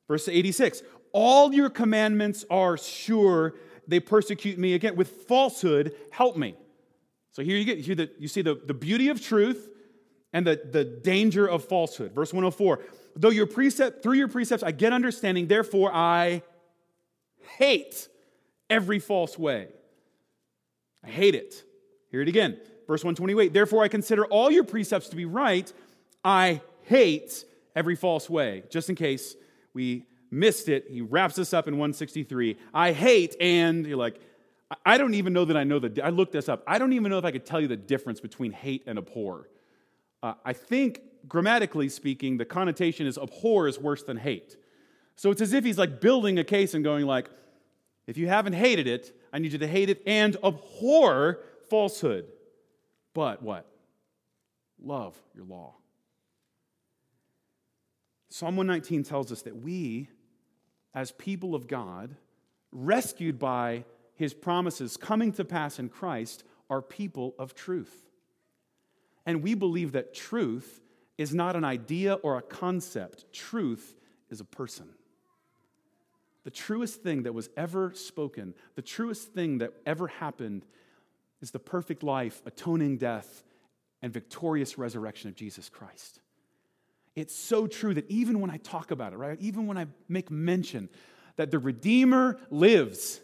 [0.08, 0.84] Verse 86.
[1.14, 3.56] All your commandments are sure.
[3.88, 5.96] They persecute me again with falsehood.
[6.12, 6.56] Help me.
[7.32, 9.71] So here you get you, the, you see the, the beauty of truth
[10.34, 12.14] and the, the danger of falsehood.
[12.14, 12.80] Verse 104
[13.16, 16.44] Though your precept, through your precepts I get understanding, therefore I
[17.58, 18.08] hate
[18.70, 19.68] every false way.
[21.04, 21.64] I hate it.
[22.10, 22.58] Hear it again.
[22.88, 25.72] Verse 128 Therefore I consider all your precepts to be right.
[26.24, 28.64] I hate every false way.
[28.70, 29.36] Just in case
[29.74, 32.58] we missed it, he wraps us up in 163.
[32.74, 34.20] I hate, and you're like,
[34.86, 36.02] I don't even know that I know the.
[36.04, 36.64] I looked this up.
[36.66, 39.50] I don't even know if I could tell you the difference between hate and abhor.
[40.24, 44.58] Uh, I think, grammatically speaking, the connotation is abhor is worse than hate.
[45.16, 47.30] So it's as if he's like building a case and going like,
[48.08, 52.26] if you haven't hated it, I need you to hate it and abhor falsehood.
[53.14, 53.66] But what?
[54.84, 55.76] Love your law.
[58.30, 60.10] Psalm 119 tells us that we,
[60.96, 62.16] as people of God,
[62.72, 63.84] rescued by
[64.16, 68.11] his promises coming to pass in Christ, are people of truth.
[69.26, 70.82] And we believe that truth
[71.18, 73.96] is not an idea or a concept, truth
[74.30, 74.90] is a person.
[76.44, 80.66] The truest thing that was ever spoken, the truest thing that ever happened,
[81.42, 83.44] is the perfect life, atoning death,
[84.02, 86.20] and victorious resurrection of Jesus Christ.
[87.16, 90.32] It's so true that even when I talk about it, right, even when I make
[90.32, 90.90] mention
[91.36, 93.20] that the Redeemer lives,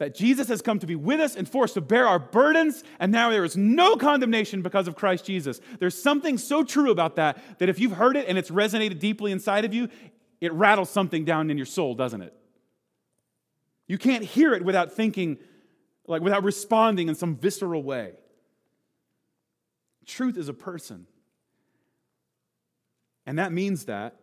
[0.00, 2.82] that Jesus has come to be with us and for us to bear our burdens,
[2.98, 5.60] and now there is no condemnation because of Christ Jesus.
[5.78, 9.30] There's something so true about that that if you've heard it and it's resonated deeply
[9.30, 9.90] inside of you,
[10.40, 12.34] it rattles something down in your soul, doesn't it?
[13.88, 15.36] You can't hear it without thinking,
[16.06, 18.14] like without responding in some visceral way.
[20.06, 21.06] Truth is a person.
[23.26, 24.16] And that means that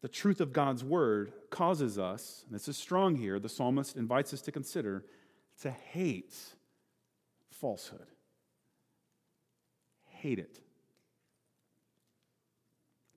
[0.00, 4.34] the truth of God's word causes us, and this is strong here, the psalmist invites
[4.34, 5.04] us to consider,
[5.60, 6.34] to hate
[7.50, 8.06] falsehood.
[10.08, 10.58] Hate it.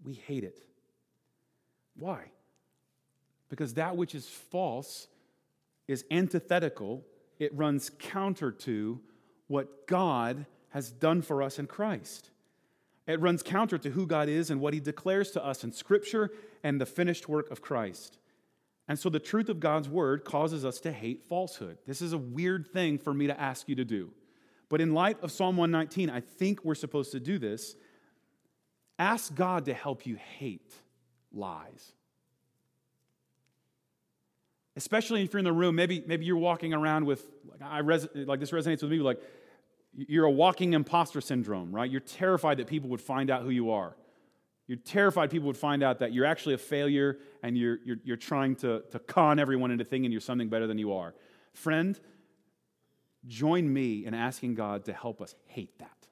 [0.04, 0.60] We hate it.
[1.98, 2.26] Why?
[3.50, 5.08] Because that which is false
[5.88, 7.04] is antithetical,
[7.40, 9.00] it runs counter to
[9.48, 12.32] what God has done for us in Christ.
[13.08, 16.32] It runs counter to who God is and what He declares to us in Scripture
[16.64, 18.18] and the finished work of Christ.
[18.88, 21.78] And so the truth of God's Word causes us to hate falsehood.
[21.88, 24.12] This is a weird thing for me to ask you to do.
[24.70, 27.76] But in light of Psalm 119, I think we're supposed to do this.
[29.00, 30.74] Ask God to help you hate
[31.34, 31.94] lies.
[34.76, 38.08] Especially if you're in the room, maybe, maybe you're walking around with, like, I res-
[38.14, 39.22] like this resonates with me, like
[39.96, 41.90] you're a walking imposter syndrome, right?
[41.90, 43.96] You're terrified that people would find out who you are.
[44.68, 48.18] You're terrified people would find out that you're actually a failure and you're, you're, you're
[48.18, 51.14] trying to, to con everyone into thinking you're something better than you are.
[51.54, 52.00] Friend,
[53.28, 56.08] join me in asking God to help us hate that.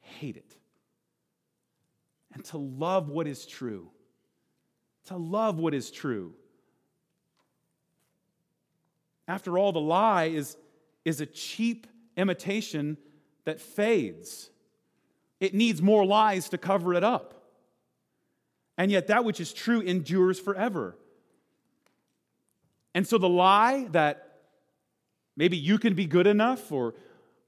[0.00, 0.56] Hate it.
[2.34, 3.90] And to love what is true.
[5.06, 6.34] To love what is true.
[9.26, 10.56] After all, the lie is,
[11.04, 12.98] is a cheap imitation
[13.44, 14.50] that fades.
[15.44, 17.34] It needs more lies to cover it up.
[18.78, 20.96] And yet, that which is true endures forever.
[22.94, 24.38] And so, the lie that
[25.36, 26.94] maybe you can be good enough or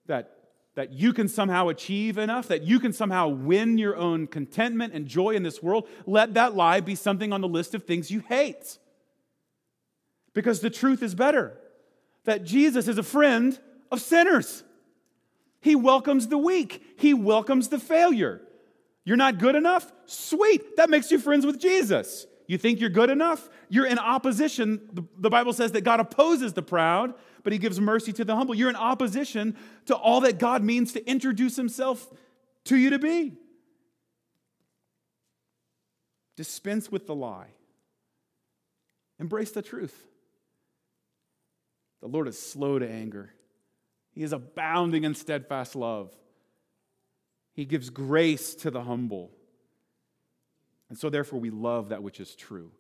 [0.08, 0.36] that,
[0.74, 5.06] that you can somehow achieve enough, that you can somehow win your own contentment and
[5.06, 8.20] joy in this world, let that lie be something on the list of things you
[8.20, 8.76] hate.
[10.34, 11.56] Because the truth is better
[12.24, 13.58] that Jesus is a friend
[13.90, 14.64] of sinners.
[15.60, 18.40] He welcomes the weak, He welcomes the failure.
[19.04, 19.90] You're not good enough?
[20.06, 20.76] Sweet.
[20.76, 22.26] That makes you friends with Jesus.
[22.48, 23.48] You think you're good enough?
[23.68, 25.06] You're in opposition.
[25.18, 28.54] The Bible says that God opposes the proud, but He gives mercy to the humble.
[28.54, 32.12] You're in opposition to all that God means to introduce Himself
[32.64, 33.34] to you to be.
[36.36, 37.48] Dispense with the lie,
[39.18, 39.96] embrace the truth.
[42.02, 43.32] The Lord is slow to anger
[44.16, 46.10] he is abounding in steadfast love.
[47.52, 49.30] He gives grace to the humble.
[50.88, 52.70] And so, therefore, we love that which is true.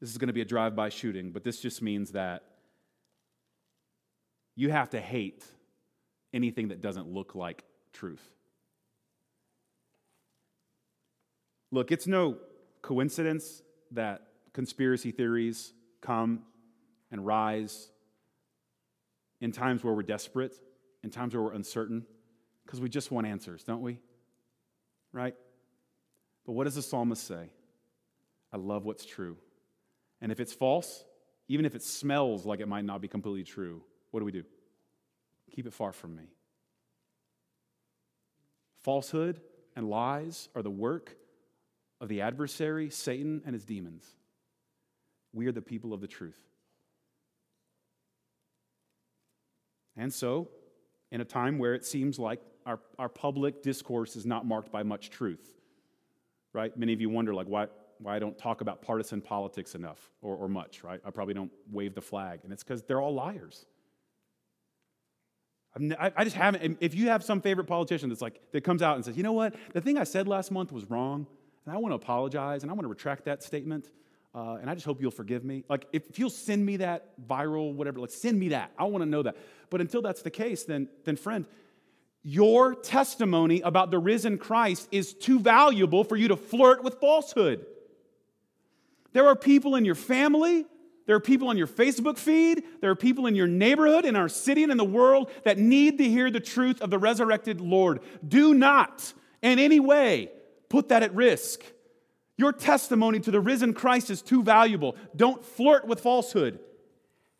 [0.00, 2.44] This is going to be a drive by shooting, but this just means that
[4.54, 5.44] you have to hate
[6.32, 8.22] anything that doesn't look like truth.
[11.72, 12.36] Look, it's no
[12.82, 16.42] coincidence that conspiracy theories come
[17.10, 17.88] and rise
[19.42, 20.54] in times where we're desperate,
[21.02, 22.06] in times where we're uncertain,
[22.64, 23.98] because we just want answers, don't we?
[25.12, 25.34] Right?
[26.46, 27.50] But what does the psalmist say?
[28.52, 29.36] I love what's true.
[30.20, 31.04] And if it's false,
[31.48, 33.82] even if it smells like it might not be completely true,
[34.12, 34.44] what do we do?
[35.50, 36.30] Keep it far from me.
[38.84, 39.40] Falsehood
[39.74, 41.16] and lies are the work
[42.00, 44.06] of the adversary, Satan, and his demons.
[45.32, 46.38] We are the people of the truth.
[49.96, 50.48] And so,
[51.10, 54.82] in a time where it seems like our, our public discourse is not marked by
[54.82, 55.58] much truth,
[56.52, 56.76] right?
[56.76, 57.66] Many of you wonder, like, why,
[57.98, 61.00] why I don't talk about partisan politics enough or, or much, right?
[61.04, 62.40] I probably don't wave the flag.
[62.44, 63.66] And it's because they're all liars.
[65.98, 66.78] I just haven't.
[66.80, 69.32] If you have some favorite politician that's like, that comes out and says, you know
[69.32, 71.26] what, the thing I said last month was wrong,
[71.64, 73.90] and I want to apologize, and I want to retract that statement,
[74.34, 75.64] uh, and I just hope you'll forgive me.
[75.68, 78.72] Like, if you'll send me that viral, whatever, like, send me that.
[78.78, 79.36] I want to know that.
[79.68, 81.46] But until that's the case, then, then friend,
[82.22, 87.66] your testimony about the risen Christ is too valuable for you to flirt with falsehood.
[89.12, 90.64] There are people in your family,
[91.06, 94.28] there are people on your Facebook feed, there are people in your neighborhood, in our
[94.28, 98.00] city, and in the world that need to hear the truth of the resurrected Lord.
[98.26, 99.12] Do not
[99.42, 100.30] in any way
[100.70, 101.62] put that at risk.
[102.42, 104.96] Your testimony to the risen Christ is too valuable.
[105.14, 106.58] Don't flirt with falsehood,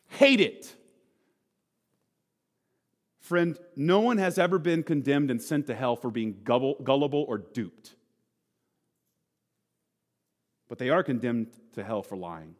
[0.07, 0.73] hate it.
[3.19, 7.37] Friend, no one has ever been condemned and sent to hell for being gullible or
[7.37, 7.95] duped.
[10.69, 12.55] But they are condemned to hell for lying.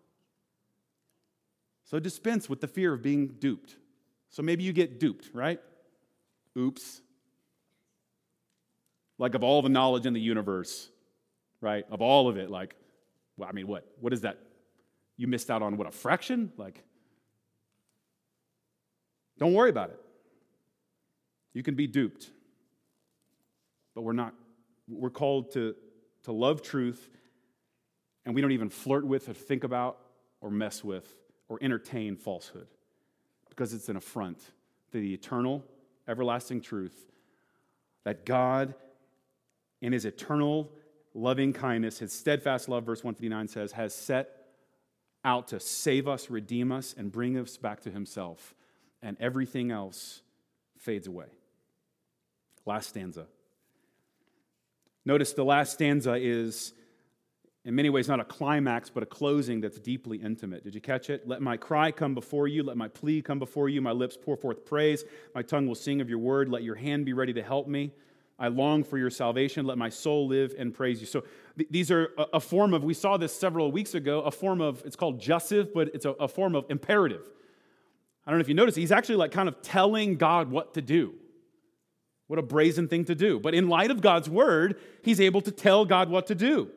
[1.85, 3.77] So dispense with the fear of being duped.
[4.31, 5.61] So maybe you get duped, right?
[6.57, 7.01] Oops.
[9.17, 10.89] Like of all the knowledge in the universe,
[11.63, 11.85] right?
[11.89, 12.75] Of all of it, like,
[13.37, 13.87] well, I mean, what?
[13.99, 14.37] What is that?
[15.15, 16.51] You missed out on what, a fraction?
[16.57, 16.83] Like,
[19.39, 19.99] don't worry about it.
[21.53, 22.29] You can be duped.
[23.95, 24.33] But we're not,
[24.87, 25.75] we're called to,
[26.23, 27.09] to love truth,
[28.25, 29.99] and we don't even flirt with or think about
[30.41, 31.07] or mess with
[31.47, 32.67] or entertain falsehood
[33.49, 34.39] because it's an affront
[34.91, 35.63] to the eternal,
[36.07, 37.11] everlasting truth
[38.03, 38.73] that God,
[39.81, 40.71] in his eternal
[41.13, 44.29] loving kindness, his steadfast love, verse 159 says, has set
[45.25, 48.55] out to save us, redeem us, and bring us back to himself.
[49.01, 50.21] And everything else
[50.77, 51.27] fades away.
[52.65, 53.27] Last stanza.
[55.05, 56.73] Notice the last stanza is
[57.65, 60.63] in many ways not a climax, but a closing that's deeply intimate.
[60.63, 61.27] Did you catch it?
[61.27, 62.63] Let my cry come before you.
[62.63, 63.81] Let my plea come before you.
[63.81, 65.05] My lips pour forth praise.
[65.33, 66.49] My tongue will sing of your word.
[66.49, 67.91] Let your hand be ready to help me.
[68.39, 69.65] I long for your salvation.
[69.65, 71.05] Let my soul live and praise you.
[71.05, 71.23] So
[71.57, 74.59] th- these are a, a, form of, we saw this several weeks ago, a form
[74.59, 77.29] of, it's called jussive, but it's a, a form of imperative.
[78.25, 80.81] I don't know if you notice, he's actually like kind of telling God what to
[80.81, 81.13] do.
[82.27, 83.39] What a brazen thing to do.
[83.39, 86.71] But in light of God's word, he's able to tell God what to do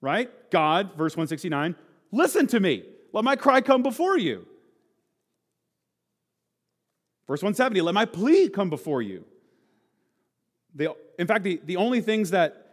[0.00, 0.30] right?
[0.50, 1.76] God, verse 169,
[2.12, 2.84] listen to me.
[3.12, 4.46] Let my cry come before you.
[7.26, 9.24] Verse 170, let my plea come before you.
[10.74, 12.66] The, in fact, the, the only things that,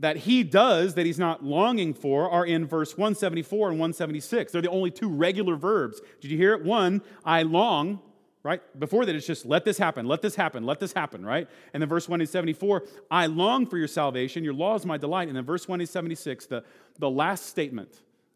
[0.00, 4.52] that he does that he's not longing for are in verse 174 and 176.
[4.52, 6.00] They're the only two regular verbs.
[6.20, 6.64] Did you hear it?
[6.64, 8.00] One, I long,
[8.42, 8.60] right?
[8.78, 11.48] Before that, it's just let this happen, let this happen, let this happen, right?
[11.72, 15.28] And then verse 174, I long for your salvation, your law is my delight.
[15.28, 16.64] And then verse 176, the,
[16.98, 17.90] the last statement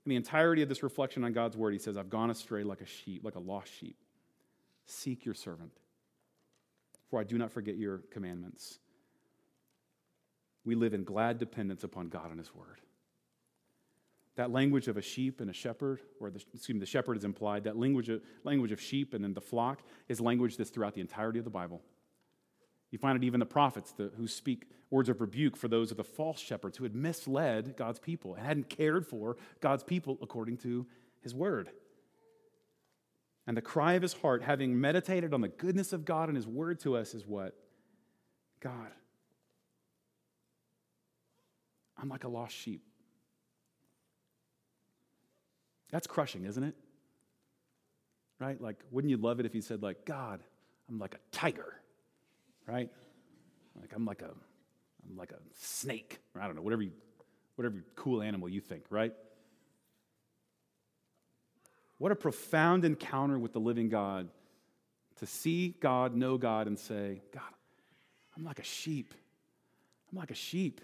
[0.06, 2.80] in the entirety of this reflection on God's word, he says, I've gone astray like
[2.80, 3.96] a sheep, like a lost sheep.
[4.86, 5.72] Seek your servant,
[7.10, 8.78] for I do not forget your commandments.
[10.68, 12.82] We live in glad dependence upon God and his word.
[14.36, 17.24] That language of a sheep and a shepherd, or the, excuse me, the shepherd is
[17.24, 20.92] implied, that language of, language of sheep and then the flock is language that's throughout
[20.92, 21.80] the entirety of the Bible.
[22.90, 25.96] You find it even the prophets the, who speak words of rebuke for those of
[25.96, 30.58] the false shepherds who had misled God's people and hadn't cared for God's people according
[30.58, 30.86] to
[31.22, 31.70] his word.
[33.46, 36.46] And the cry of his heart, having meditated on the goodness of God and his
[36.46, 37.54] word to us, is what?
[38.60, 38.88] God,
[42.00, 42.82] I'm like a lost sheep.
[45.90, 46.74] That's crushing, isn't it?
[48.38, 48.60] Right?
[48.60, 50.40] Like, wouldn't you love it if he said, like, God,
[50.88, 51.74] I'm like a tiger,
[52.66, 52.88] right?
[53.80, 54.30] Like I'm like a,
[55.08, 56.92] I'm like a snake, or I don't know, whatever you,
[57.56, 59.12] whatever cool animal you think, right?
[61.98, 64.28] What a profound encounter with the living God
[65.16, 67.42] to see God, know God, and say, God,
[68.36, 69.14] I'm like a sheep.
[70.10, 70.80] I'm like a sheep.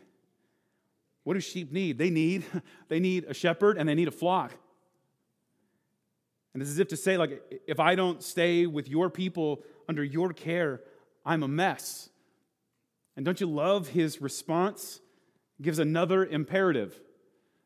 [1.25, 1.99] What do sheep need?
[1.99, 2.45] They need,
[2.89, 4.53] they need a shepherd and they need a flock.
[6.53, 10.05] And is as if to say, like, if I don't stay with your people under
[10.05, 10.81] your care,
[11.27, 12.09] I'm a mess.
[13.17, 15.01] And don't you love his response?
[15.63, 17.01] gives another imperative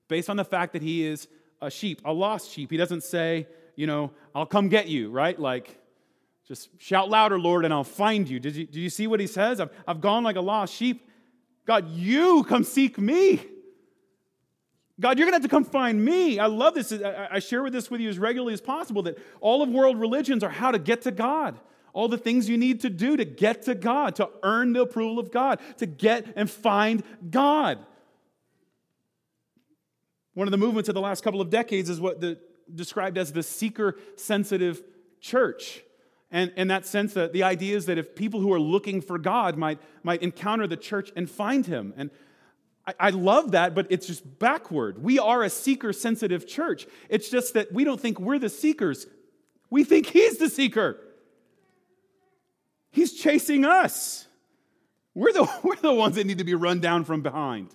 [0.08, 1.28] based on the fact that he is
[1.60, 2.70] a sheep, a lost sheep.
[2.70, 3.46] He doesn't say,
[3.76, 5.38] you know, I'll come get you, right?
[5.38, 5.78] Like,
[6.46, 8.40] just shout louder, Lord, and I'll find you.
[8.40, 9.60] Did you, did you see what he says?
[9.60, 11.07] I've, I've gone like a lost sheep.
[11.68, 13.42] God, you come seek me.
[14.98, 16.38] God, you're going to have to come find me.
[16.38, 16.90] I love this.
[16.90, 20.42] I share with this with you as regularly as possible that all of world religions
[20.42, 21.60] are how to get to God.
[21.92, 25.18] All the things you need to do to get to God, to earn the approval
[25.18, 27.78] of God, to get and find God.
[30.32, 32.38] One of the movements of the last couple of decades is what the,
[32.74, 34.82] described as the seeker sensitive
[35.20, 35.82] church.
[36.30, 39.18] And in that sense, that the idea is that if people who are looking for
[39.18, 41.94] God might, might encounter the church and find him.
[41.96, 42.10] And
[42.86, 45.02] I, I love that, but it's just backward.
[45.02, 46.86] We are a seeker sensitive church.
[47.08, 49.06] It's just that we don't think we're the seekers,
[49.70, 50.98] we think he's the seeker.
[52.90, 54.26] He's chasing us.
[55.14, 57.68] We're the, we're the ones that need to be run down from behind.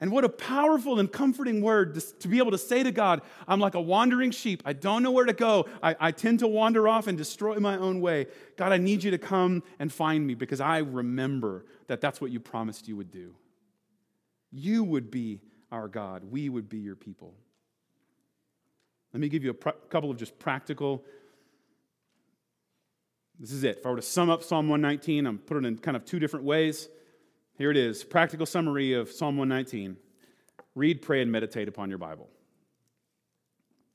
[0.00, 3.20] And what a powerful and comforting word to, to, be able to say to God,
[3.46, 4.62] I'm like a wandering sheep.
[4.64, 5.68] I don't know where to go.
[5.82, 8.26] I, I tend to wander off and destroy my own way.
[8.56, 12.30] God, I need you to come and find me because I remember that that's what
[12.30, 13.34] you promised you would do.
[14.50, 17.34] You would be our God, we would be your people.
[19.12, 21.04] Let me give you a pr- couple of just practical.
[23.38, 23.78] This is it.
[23.78, 26.18] If I were to sum up Psalm 119, I'm putting it in kind of two
[26.18, 26.88] different ways.
[27.60, 29.98] Here it is practical summary of Psalm 119.
[30.74, 32.26] Read, pray, and meditate upon your Bible.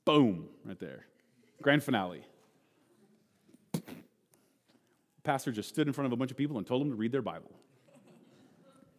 [0.04, 1.04] Boom, right there.
[1.62, 2.22] Grand finale.
[5.24, 7.10] Pastor just stood in front of a bunch of people and told them to read
[7.10, 7.50] their Bible.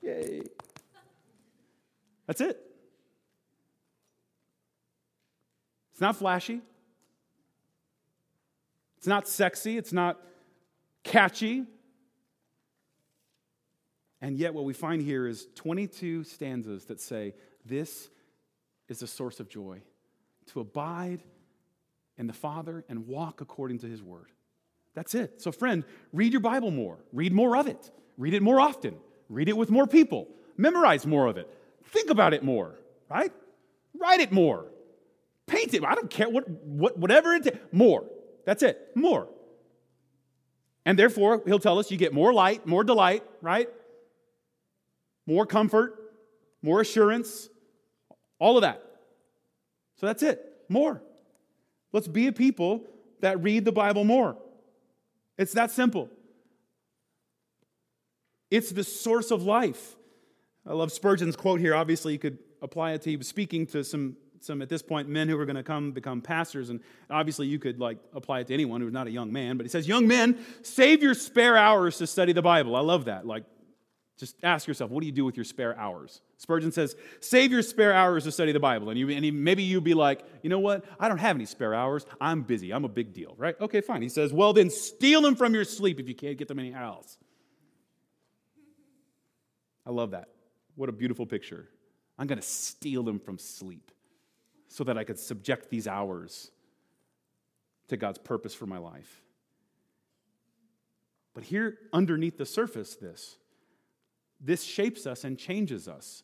[0.01, 0.41] Yay.
[2.25, 2.61] That's it.
[5.93, 6.59] It's not flashy.
[8.97, 9.77] It's not sexy.
[9.77, 10.19] It's not
[11.05, 11.63] catchy.
[14.21, 18.09] And yet, what we find here is 22 stanzas that say, This
[18.89, 19.81] is a source of joy
[20.47, 21.23] to abide
[22.17, 24.31] in the Father and walk according to His word.
[24.95, 25.41] That's it.
[25.41, 28.95] So, friend, read your Bible more, read more of it, read it more often,
[29.29, 31.47] read it with more people, memorize more of it,
[31.85, 33.31] think about it more, right?
[33.99, 34.65] Write it more,
[35.45, 35.83] paint it.
[35.85, 38.05] I don't care what, what whatever it more.
[38.45, 39.27] That's it, more.
[40.85, 43.69] And therefore, he'll tell us you get more light, more delight, right?
[45.27, 45.93] More comfort,
[46.63, 47.49] more assurance,
[48.39, 48.81] all of that.
[49.97, 51.03] So that's it, more.
[51.93, 52.83] Let's be a people
[53.21, 54.37] that read the Bible more.
[55.37, 56.09] It's that simple.
[58.49, 59.95] It's the source of life.
[60.65, 61.75] I love Spurgeon's quote here.
[61.75, 65.09] Obviously, you could apply it to he was speaking to some some at this point
[65.09, 68.47] men who were going to come become pastors and obviously you could like apply it
[68.47, 71.57] to anyone who's not a young man but he says young men save your spare
[71.57, 73.43] hours to study the bible i love that like
[74.17, 76.21] just ask yourself, what do you do with your spare hours?
[76.37, 78.89] Spurgeon says, save your spare hours to study the Bible.
[78.89, 80.85] And, you, and he, maybe you'd be like, you know what?
[80.99, 82.05] I don't have any spare hours.
[82.19, 82.71] I'm busy.
[82.71, 83.55] I'm a big deal, right?
[83.61, 84.01] Okay, fine.
[84.01, 86.81] He says, well, then steal them from your sleep if you can't get them anywhere
[86.81, 87.17] else.
[89.85, 90.29] I love that.
[90.75, 91.69] What a beautiful picture.
[92.17, 93.91] I'm going to steal them from sleep
[94.67, 96.51] so that I could subject these hours
[97.87, 99.21] to God's purpose for my life.
[101.33, 103.37] But here, underneath the surface, this
[104.39, 106.23] this shapes us and changes us.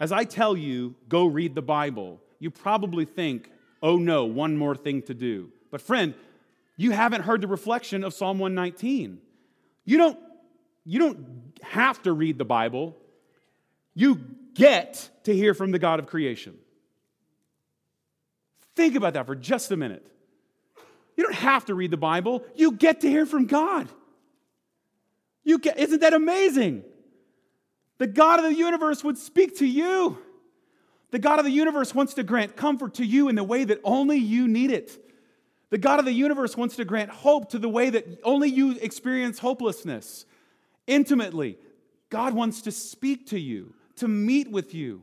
[0.00, 3.50] As I tell you, go read the Bible, you probably think,
[3.82, 5.50] oh no, one more thing to do.
[5.70, 6.14] But friend,
[6.76, 9.18] you haven't heard the reflection of Psalm 119.
[9.84, 10.18] You don't,
[10.84, 12.96] you don't have to read the Bible,
[13.94, 14.20] you
[14.54, 16.56] get to hear from the God of creation.
[18.76, 20.06] Think about that for just a minute.
[21.16, 23.88] You don't have to read the Bible, you get to hear from God.
[25.48, 26.84] You can, isn't that amazing?
[27.96, 30.18] The God of the universe would speak to you.
[31.10, 33.80] The God of the universe wants to grant comfort to you in the way that
[33.82, 35.02] only you need it.
[35.70, 38.72] The God of the universe wants to grant hope to the way that only you
[38.72, 40.26] experience hopelessness.
[40.86, 41.56] Intimately,
[42.10, 45.02] God wants to speak to you, to meet with you.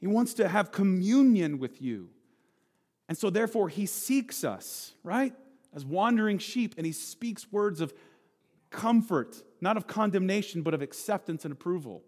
[0.00, 2.10] He wants to have communion with you.
[3.08, 5.32] And so, therefore, He seeks us, right?
[5.74, 7.94] As wandering sheep, and He speaks words of
[8.74, 12.02] comfort, not of condemnation, but of acceptance and approval.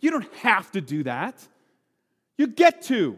[0.00, 1.46] You don't have to do that.
[2.36, 3.16] You get to.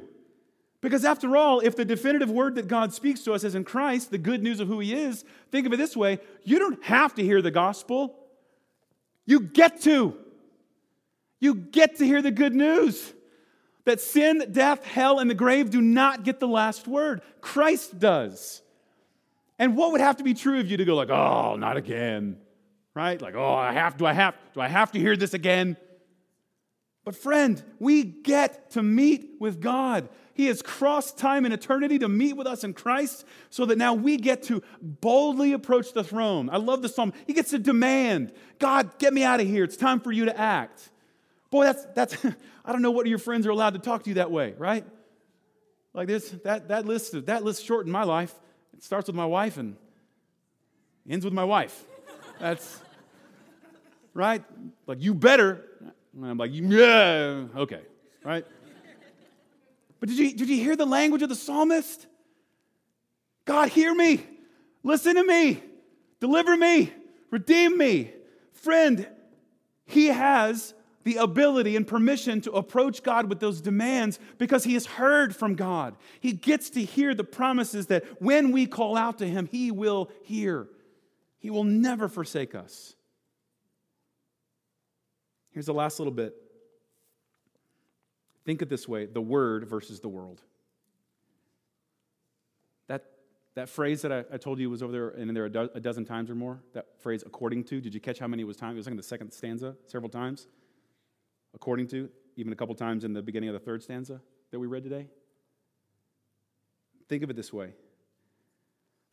[0.81, 4.13] Because after all, if the definitive word that God speaks to us is in Christ,
[4.13, 7.15] the good news of who He is, think of it this way you don't have
[7.15, 8.15] to hear the gospel.
[9.27, 10.17] You get to.
[11.41, 13.13] You get to hear the good news
[13.85, 17.23] that sin, death, hell, and the grave do not get the last word.
[17.41, 18.63] Christ does.
[19.59, 22.37] And what would have to be true of you to go like, oh, not again?
[22.99, 23.23] Right?
[23.23, 25.77] Like, oh, I have, do I have, do I have to hear this again?
[27.05, 30.09] But friend, we get to meet with God.
[30.35, 33.95] He has crossed time and eternity to meet with us in Christ so that now
[33.95, 36.51] we get to boldly approach the throne.
[36.51, 37.13] I love the psalm.
[37.29, 39.63] He gets to demand, God, get me out of here.
[39.63, 40.91] It's time for you to act.
[41.51, 42.25] Boy, that's, that's
[42.65, 44.85] I don't know what your friends are allowed to talk to you that way, right?
[45.95, 48.35] Like this, that, that list, that list short in my life.
[48.77, 49.77] It starts with my wife and
[51.09, 51.85] ends with my wife.
[52.41, 52.81] That's,
[54.19, 54.43] right?
[54.87, 55.65] Like, you better.
[56.15, 57.83] And I'm like, yeah, okay,
[58.25, 58.45] right?
[60.01, 62.07] But did you, did you hear the language of the psalmist?
[63.45, 64.27] God, hear me.
[64.83, 65.63] Listen to me.
[66.21, 66.93] Deliver me.
[67.31, 68.13] Redeem me.
[68.53, 69.09] Friend,
[69.87, 74.85] he has the ability and permission to approach God with those demands because he has
[74.85, 75.97] heard from God.
[76.21, 80.11] He gets to hear the promises that when we call out to him, he will
[80.25, 80.69] hear.
[81.39, 82.97] He will never forsake us.
[85.59, 86.37] Here's the last little bit.
[88.45, 90.41] Think it this way the word versus the world.
[92.87, 93.03] That,
[93.57, 95.69] that phrase that I, I told you was over there and in there a, do,
[95.75, 98.45] a, dozen times or more, that phrase according to, did you catch how many it
[98.45, 98.75] was time?
[98.75, 100.47] It was like in the second stanza several times.
[101.55, 104.21] According to, even a couple times in the beginning of the third stanza
[104.53, 105.09] that we read today.
[107.09, 107.73] Think of it this way.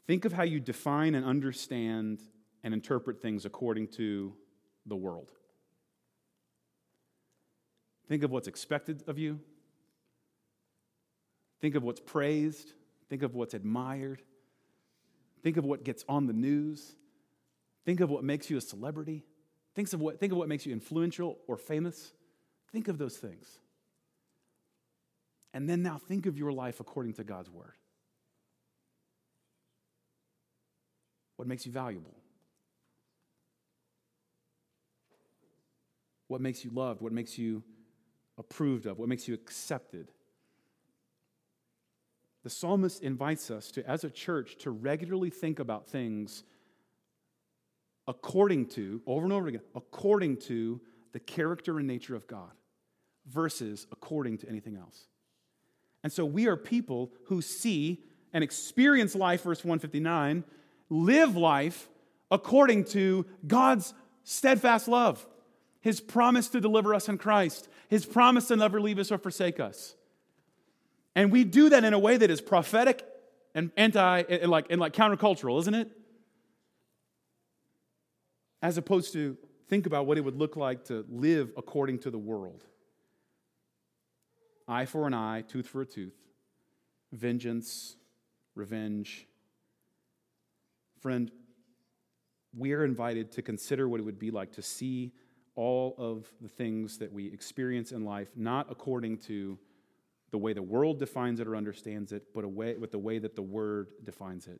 [0.05, 2.19] Think of how you define and understand
[2.63, 4.35] and interpret things according to
[4.85, 5.31] the world.
[8.07, 9.39] Think of what's expected of you.
[11.61, 12.71] Think of what's praised.
[13.09, 14.21] Think of what's admired.
[15.43, 16.95] Think of what gets on the news.
[17.85, 19.23] Think of what makes you a celebrity.
[19.75, 22.13] Think of what, think of what makes you influential or famous.
[22.71, 23.47] Think of those things.
[25.53, 27.75] And then now think of your life according to God's word.
[31.37, 32.15] What makes you valuable?
[36.27, 37.01] What makes you loved?
[37.01, 37.63] What makes you
[38.37, 40.11] approved of, what makes you accepted.
[42.43, 46.43] The psalmist invites us to, as a church, to regularly think about things
[48.07, 50.79] according to, over and over again, according to
[51.11, 52.51] the character and nature of God
[53.27, 55.07] versus according to anything else.
[56.03, 60.43] And so we are people who see and experience life, verse 159,
[60.89, 61.89] live life
[62.29, 65.25] according to God's steadfast love
[65.85, 69.59] his promise to deliver us in Christ, his promise to never leave us or forsake
[69.59, 69.93] us.
[71.13, 73.05] And we do that in a way that is prophetic
[73.53, 75.91] and anti and like and like countercultural, isn't it?
[78.63, 79.37] As opposed to
[79.69, 82.63] think about what it would look like to live according to the world.
[84.67, 86.17] Eye for an eye, tooth for a tooth,
[87.11, 87.95] vengeance,
[88.55, 89.27] revenge.
[90.99, 91.29] Friend,
[92.57, 95.11] we are invited to consider what it would be like to see
[95.55, 99.57] all of the things that we experience in life, not according to
[100.31, 103.19] the way the world defines it or understands it, but a way, with the way
[103.19, 104.59] that the Word defines it.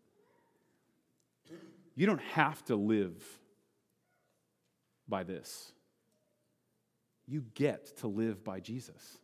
[1.96, 3.24] You don't have to live
[5.08, 5.72] by this.
[7.28, 9.18] You get to live by Jesus.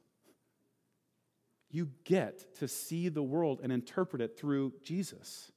[1.69, 5.51] You get to see the world and interpret it through Jesus.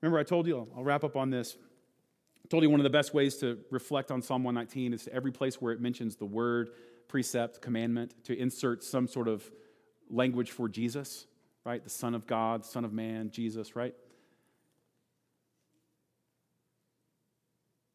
[0.00, 1.56] Remember, I told you, I'll wrap up on this.
[2.46, 5.12] I told you one of the best ways to reflect on Psalm 119 is to
[5.12, 6.70] every place where it mentions the word,
[7.08, 9.50] precept, commandment, to insert some sort of
[10.10, 11.26] language for Jesus,
[11.64, 11.82] right?
[11.82, 13.96] The Son of God, Son of Man, Jesus, right?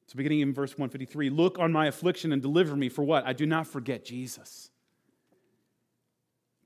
[0.07, 3.25] So, beginning in verse 153 Look on my affliction and deliver me for what?
[3.25, 4.69] I do not forget Jesus.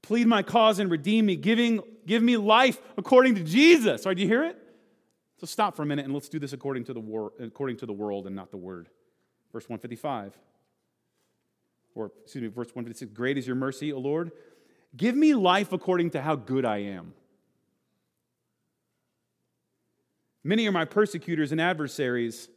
[0.01, 4.07] Plead my cause and redeem me, giving, give me life according to Jesus.
[4.07, 4.59] Right, do you hear it?
[5.45, 7.85] So stop for a minute and let's do this according to the, wor- according to
[7.85, 8.89] the world and not the word.
[9.53, 10.33] Verse 155.
[11.93, 13.11] Or, excuse me, verse 156.
[13.11, 14.31] Great is your mercy, O Lord.
[14.97, 17.13] Give me life according to how good I am.
[20.43, 22.49] Many are my persecutors and adversaries,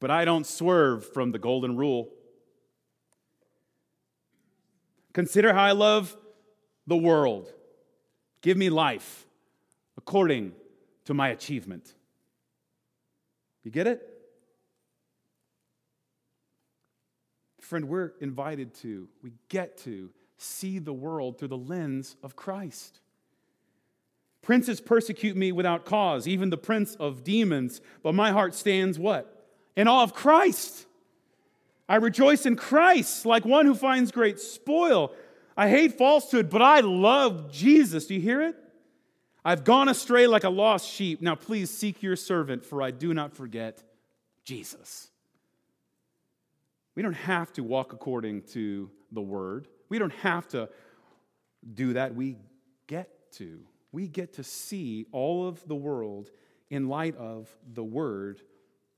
[0.00, 2.08] but I don't swerve from the golden rule.
[5.12, 6.16] Consider how I love
[6.86, 7.52] the world.
[8.40, 9.26] Give me life
[9.98, 10.54] according
[11.04, 11.94] to my achievement.
[13.62, 14.08] You get it?
[17.60, 23.00] Friend, we're invited to, we get to see the world through the lens of Christ.
[24.42, 29.48] Princes persecute me without cause, even the prince of demons, but my heart stands what?
[29.74, 30.84] In awe of Christ.
[31.88, 35.12] I rejoice in Christ like one who finds great spoil.
[35.56, 38.06] I hate falsehood, but I love Jesus.
[38.06, 38.56] Do you hear it?
[39.44, 41.20] I've gone astray like a lost sheep.
[41.20, 43.82] Now please seek your servant, for I do not forget
[44.44, 45.10] Jesus.
[46.94, 49.68] We don't have to walk according to the word.
[49.88, 50.70] We don't have to
[51.74, 52.14] do that.
[52.14, 52.38] We
[52.86, 53.60] get to.
[53.92, 56.30] We get to see all of the world
[56.70, 58.40] in light of the word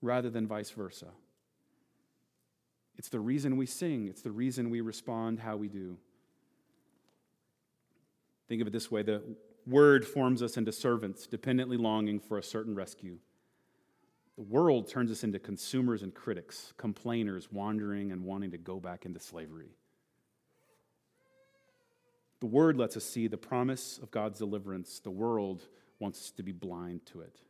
[0.01, 1.09] rather than vice versa.
[2.97, 5.99] It's the reason we sing, it's the reason we respond how we do.
[8.49, 9.23] Think of it this way the
[9.67, 13.19] word forms us into servants, dependently longing for a certain rescue.
[14.37, 19.07] The world turns us into consumers and critics, complainers, wandering and wanting to go back
[19.07, 19.71] into slavery.
[22.41, 25.01] The word lets us see the promise of God's deliverance.
[25.01, 25.63] The world
[25.99, 27.41] wants us to be blind to it.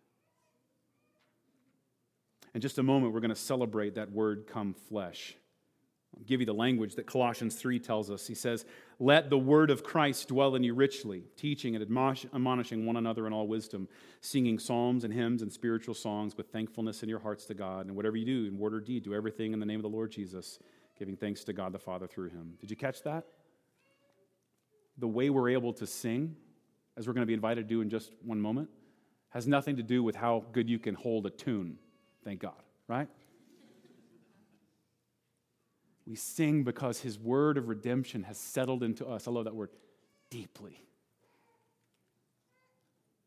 [2.55, 5.37] In just a moment, we're going to celebrate that word come flesh.
[6.17, 8.27] I'll give you the language that Colossians 3 tells us.
[8.27, 8.65] He says,
[8.99, 13.33] Let the word of Christ dwell in you richly, teaching and admonishing one another in
[13.33, 13.87] all wisdom,
[14.21, 17.87] singing psalms and hymns and spiritual songs with thankfulness in your hearts to God.
[17.87, 19.91] And whatever you do, in word or deed, do everything in the name of the
[19.91, 20.59] Lord Jesus,
[20.99, 22.55] giving thanks to God the Father through him.
[22.61, 23.27] Did you catch that?
[24.99, 26.35] The way we're able to sing,
[26.97, 28.71] as we're going to be invited to do in just one moment,
[29.31, 31.77] has nothing to do with how good you can hold a tune.
[32.25, 33.09] Thank God, right?
[36.07, 39.27] We sing because his word of redemption has settled into us.
[39.27, 39.71] I love that word,
[40.31, 40.81] deeply.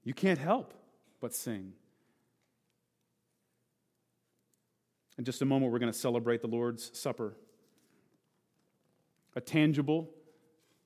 [0.03, 0.73] You can't help
[1.19, 1.73] but sing.
[5.17, 7.35] In just a moment, we're going to celebrate the Lord's Supper.
[9.35, 10.09] A tangible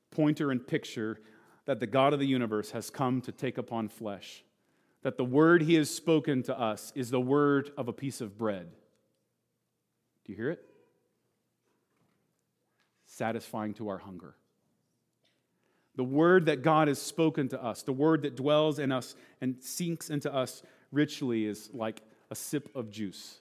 [0.09, 1.19] pointer and picture
[1.65, 4.43] that the God of the universe has come to take upon flesh.
[5.03, 8.37] That the word he has spoken to us is the word of a piece of
[8.37, 8.71] bread.
[10.25, 10.72] Do you hear it?
[13.13, 14.35] Satisfying to our hunger.
[15.95, 19.61] The word that God has spoken to us, the word that dwells in us and
[19.61, 22.01] sinks into us richly, is like
[22.31, 23.39] a sip of juice.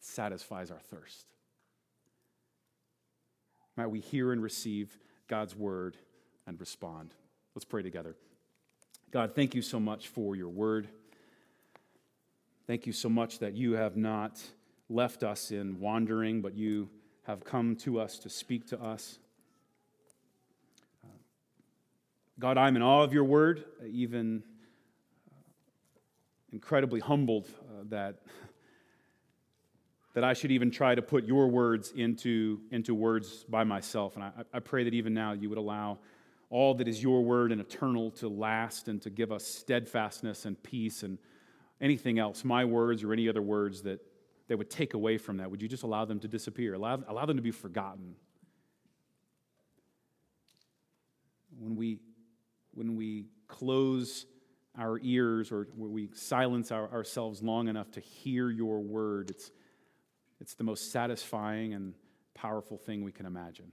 [0.00, 1.26] It satisfies our thirst.
[3.76, 5.96] Might we hear and receive God's word
[6.46, 7.14] and respond.
[7.54, 8.16] Let's pray together.
[9.12, 10.88] God, thank you so much for your word.
[12.66, 14.42] Thank you so much that you have not
[14.88, 16.88] left us in wandering, but you
[17.24, 19.18] have come to us to speak to us.
[21.02, 21.08] Uh,
[22.38, 24.42] God, I'm in awe of your word, even
[25.30, 25.34] uh,
[26.52, 28.16] incredibly humbled uh, that,
[30.12, 34.16] that I should even try to put your words into, into words by myself.
[34.16, 35.98] And I, I pray that even now you would allow
[36.50, 40.62] all that is your word and eternal to last and to give us steadfastness and
[40.62, 41.18] peace and
[41.80, 44.00] anything else, my words or any other words that
[44.48, 45.50] that would take away from that?
[45.50, 46.74] Would you just allow them to disappear?
[46.74, 48.14] Allow, allow them to be forgotten?
[51.58, 51.98] When we,
[52.72, 54.26] when we close
[54.76, 59.50] our ears or when we silence our, ourselves long enough to hear your word, it's,
[60.40, 61.94] it's the most satisfying and
[62.34, 63.72] powerful thing we can imagine.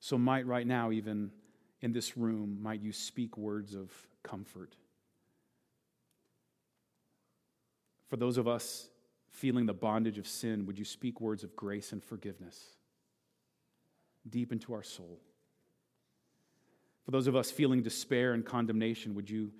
[0.00, 1.30] So, might right now, even
[1.80, 3.90] in this room, might you speak words of
[4.22, 4.76] comfort
[8.14, 8.90] For those of us
[9.28, 12.64] feeling the bondage of sin, would you speak words of grace and forgiveness
[14.30, 15.18] deep into our soul?
[17.04, 19.50] For those of us feeling despair and condemnation, would you,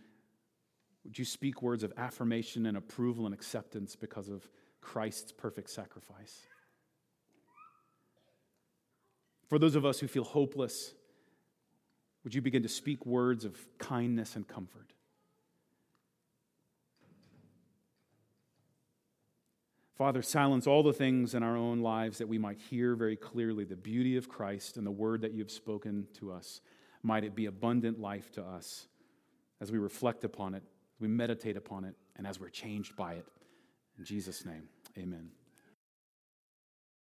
[1.02, 4.48] would you speak words of affirmation and approval and acceptance because of
[4.80, 6.38] Christ's perfect sacrifice?
[9.48, 10.94] For those of us who feel hopeless,
[12.22, 14.92] would you begin to speak words of kindness and comfort?
[19.95, 23.64] Father, silence all the things in our own lives that we might hear very clearly
[23.64, 26.61] the beauty of Christ and the word that you have spoken to us.
[27.03, 28.88] Might it be abundant life to us
[29.61, 30.64] as we reflect upon it,
[30.99, 33.26] we meditate upon it, and as we're changed by it.
[33.97, 34.68] In Jesus' name,
[34.99, 35.30] amen.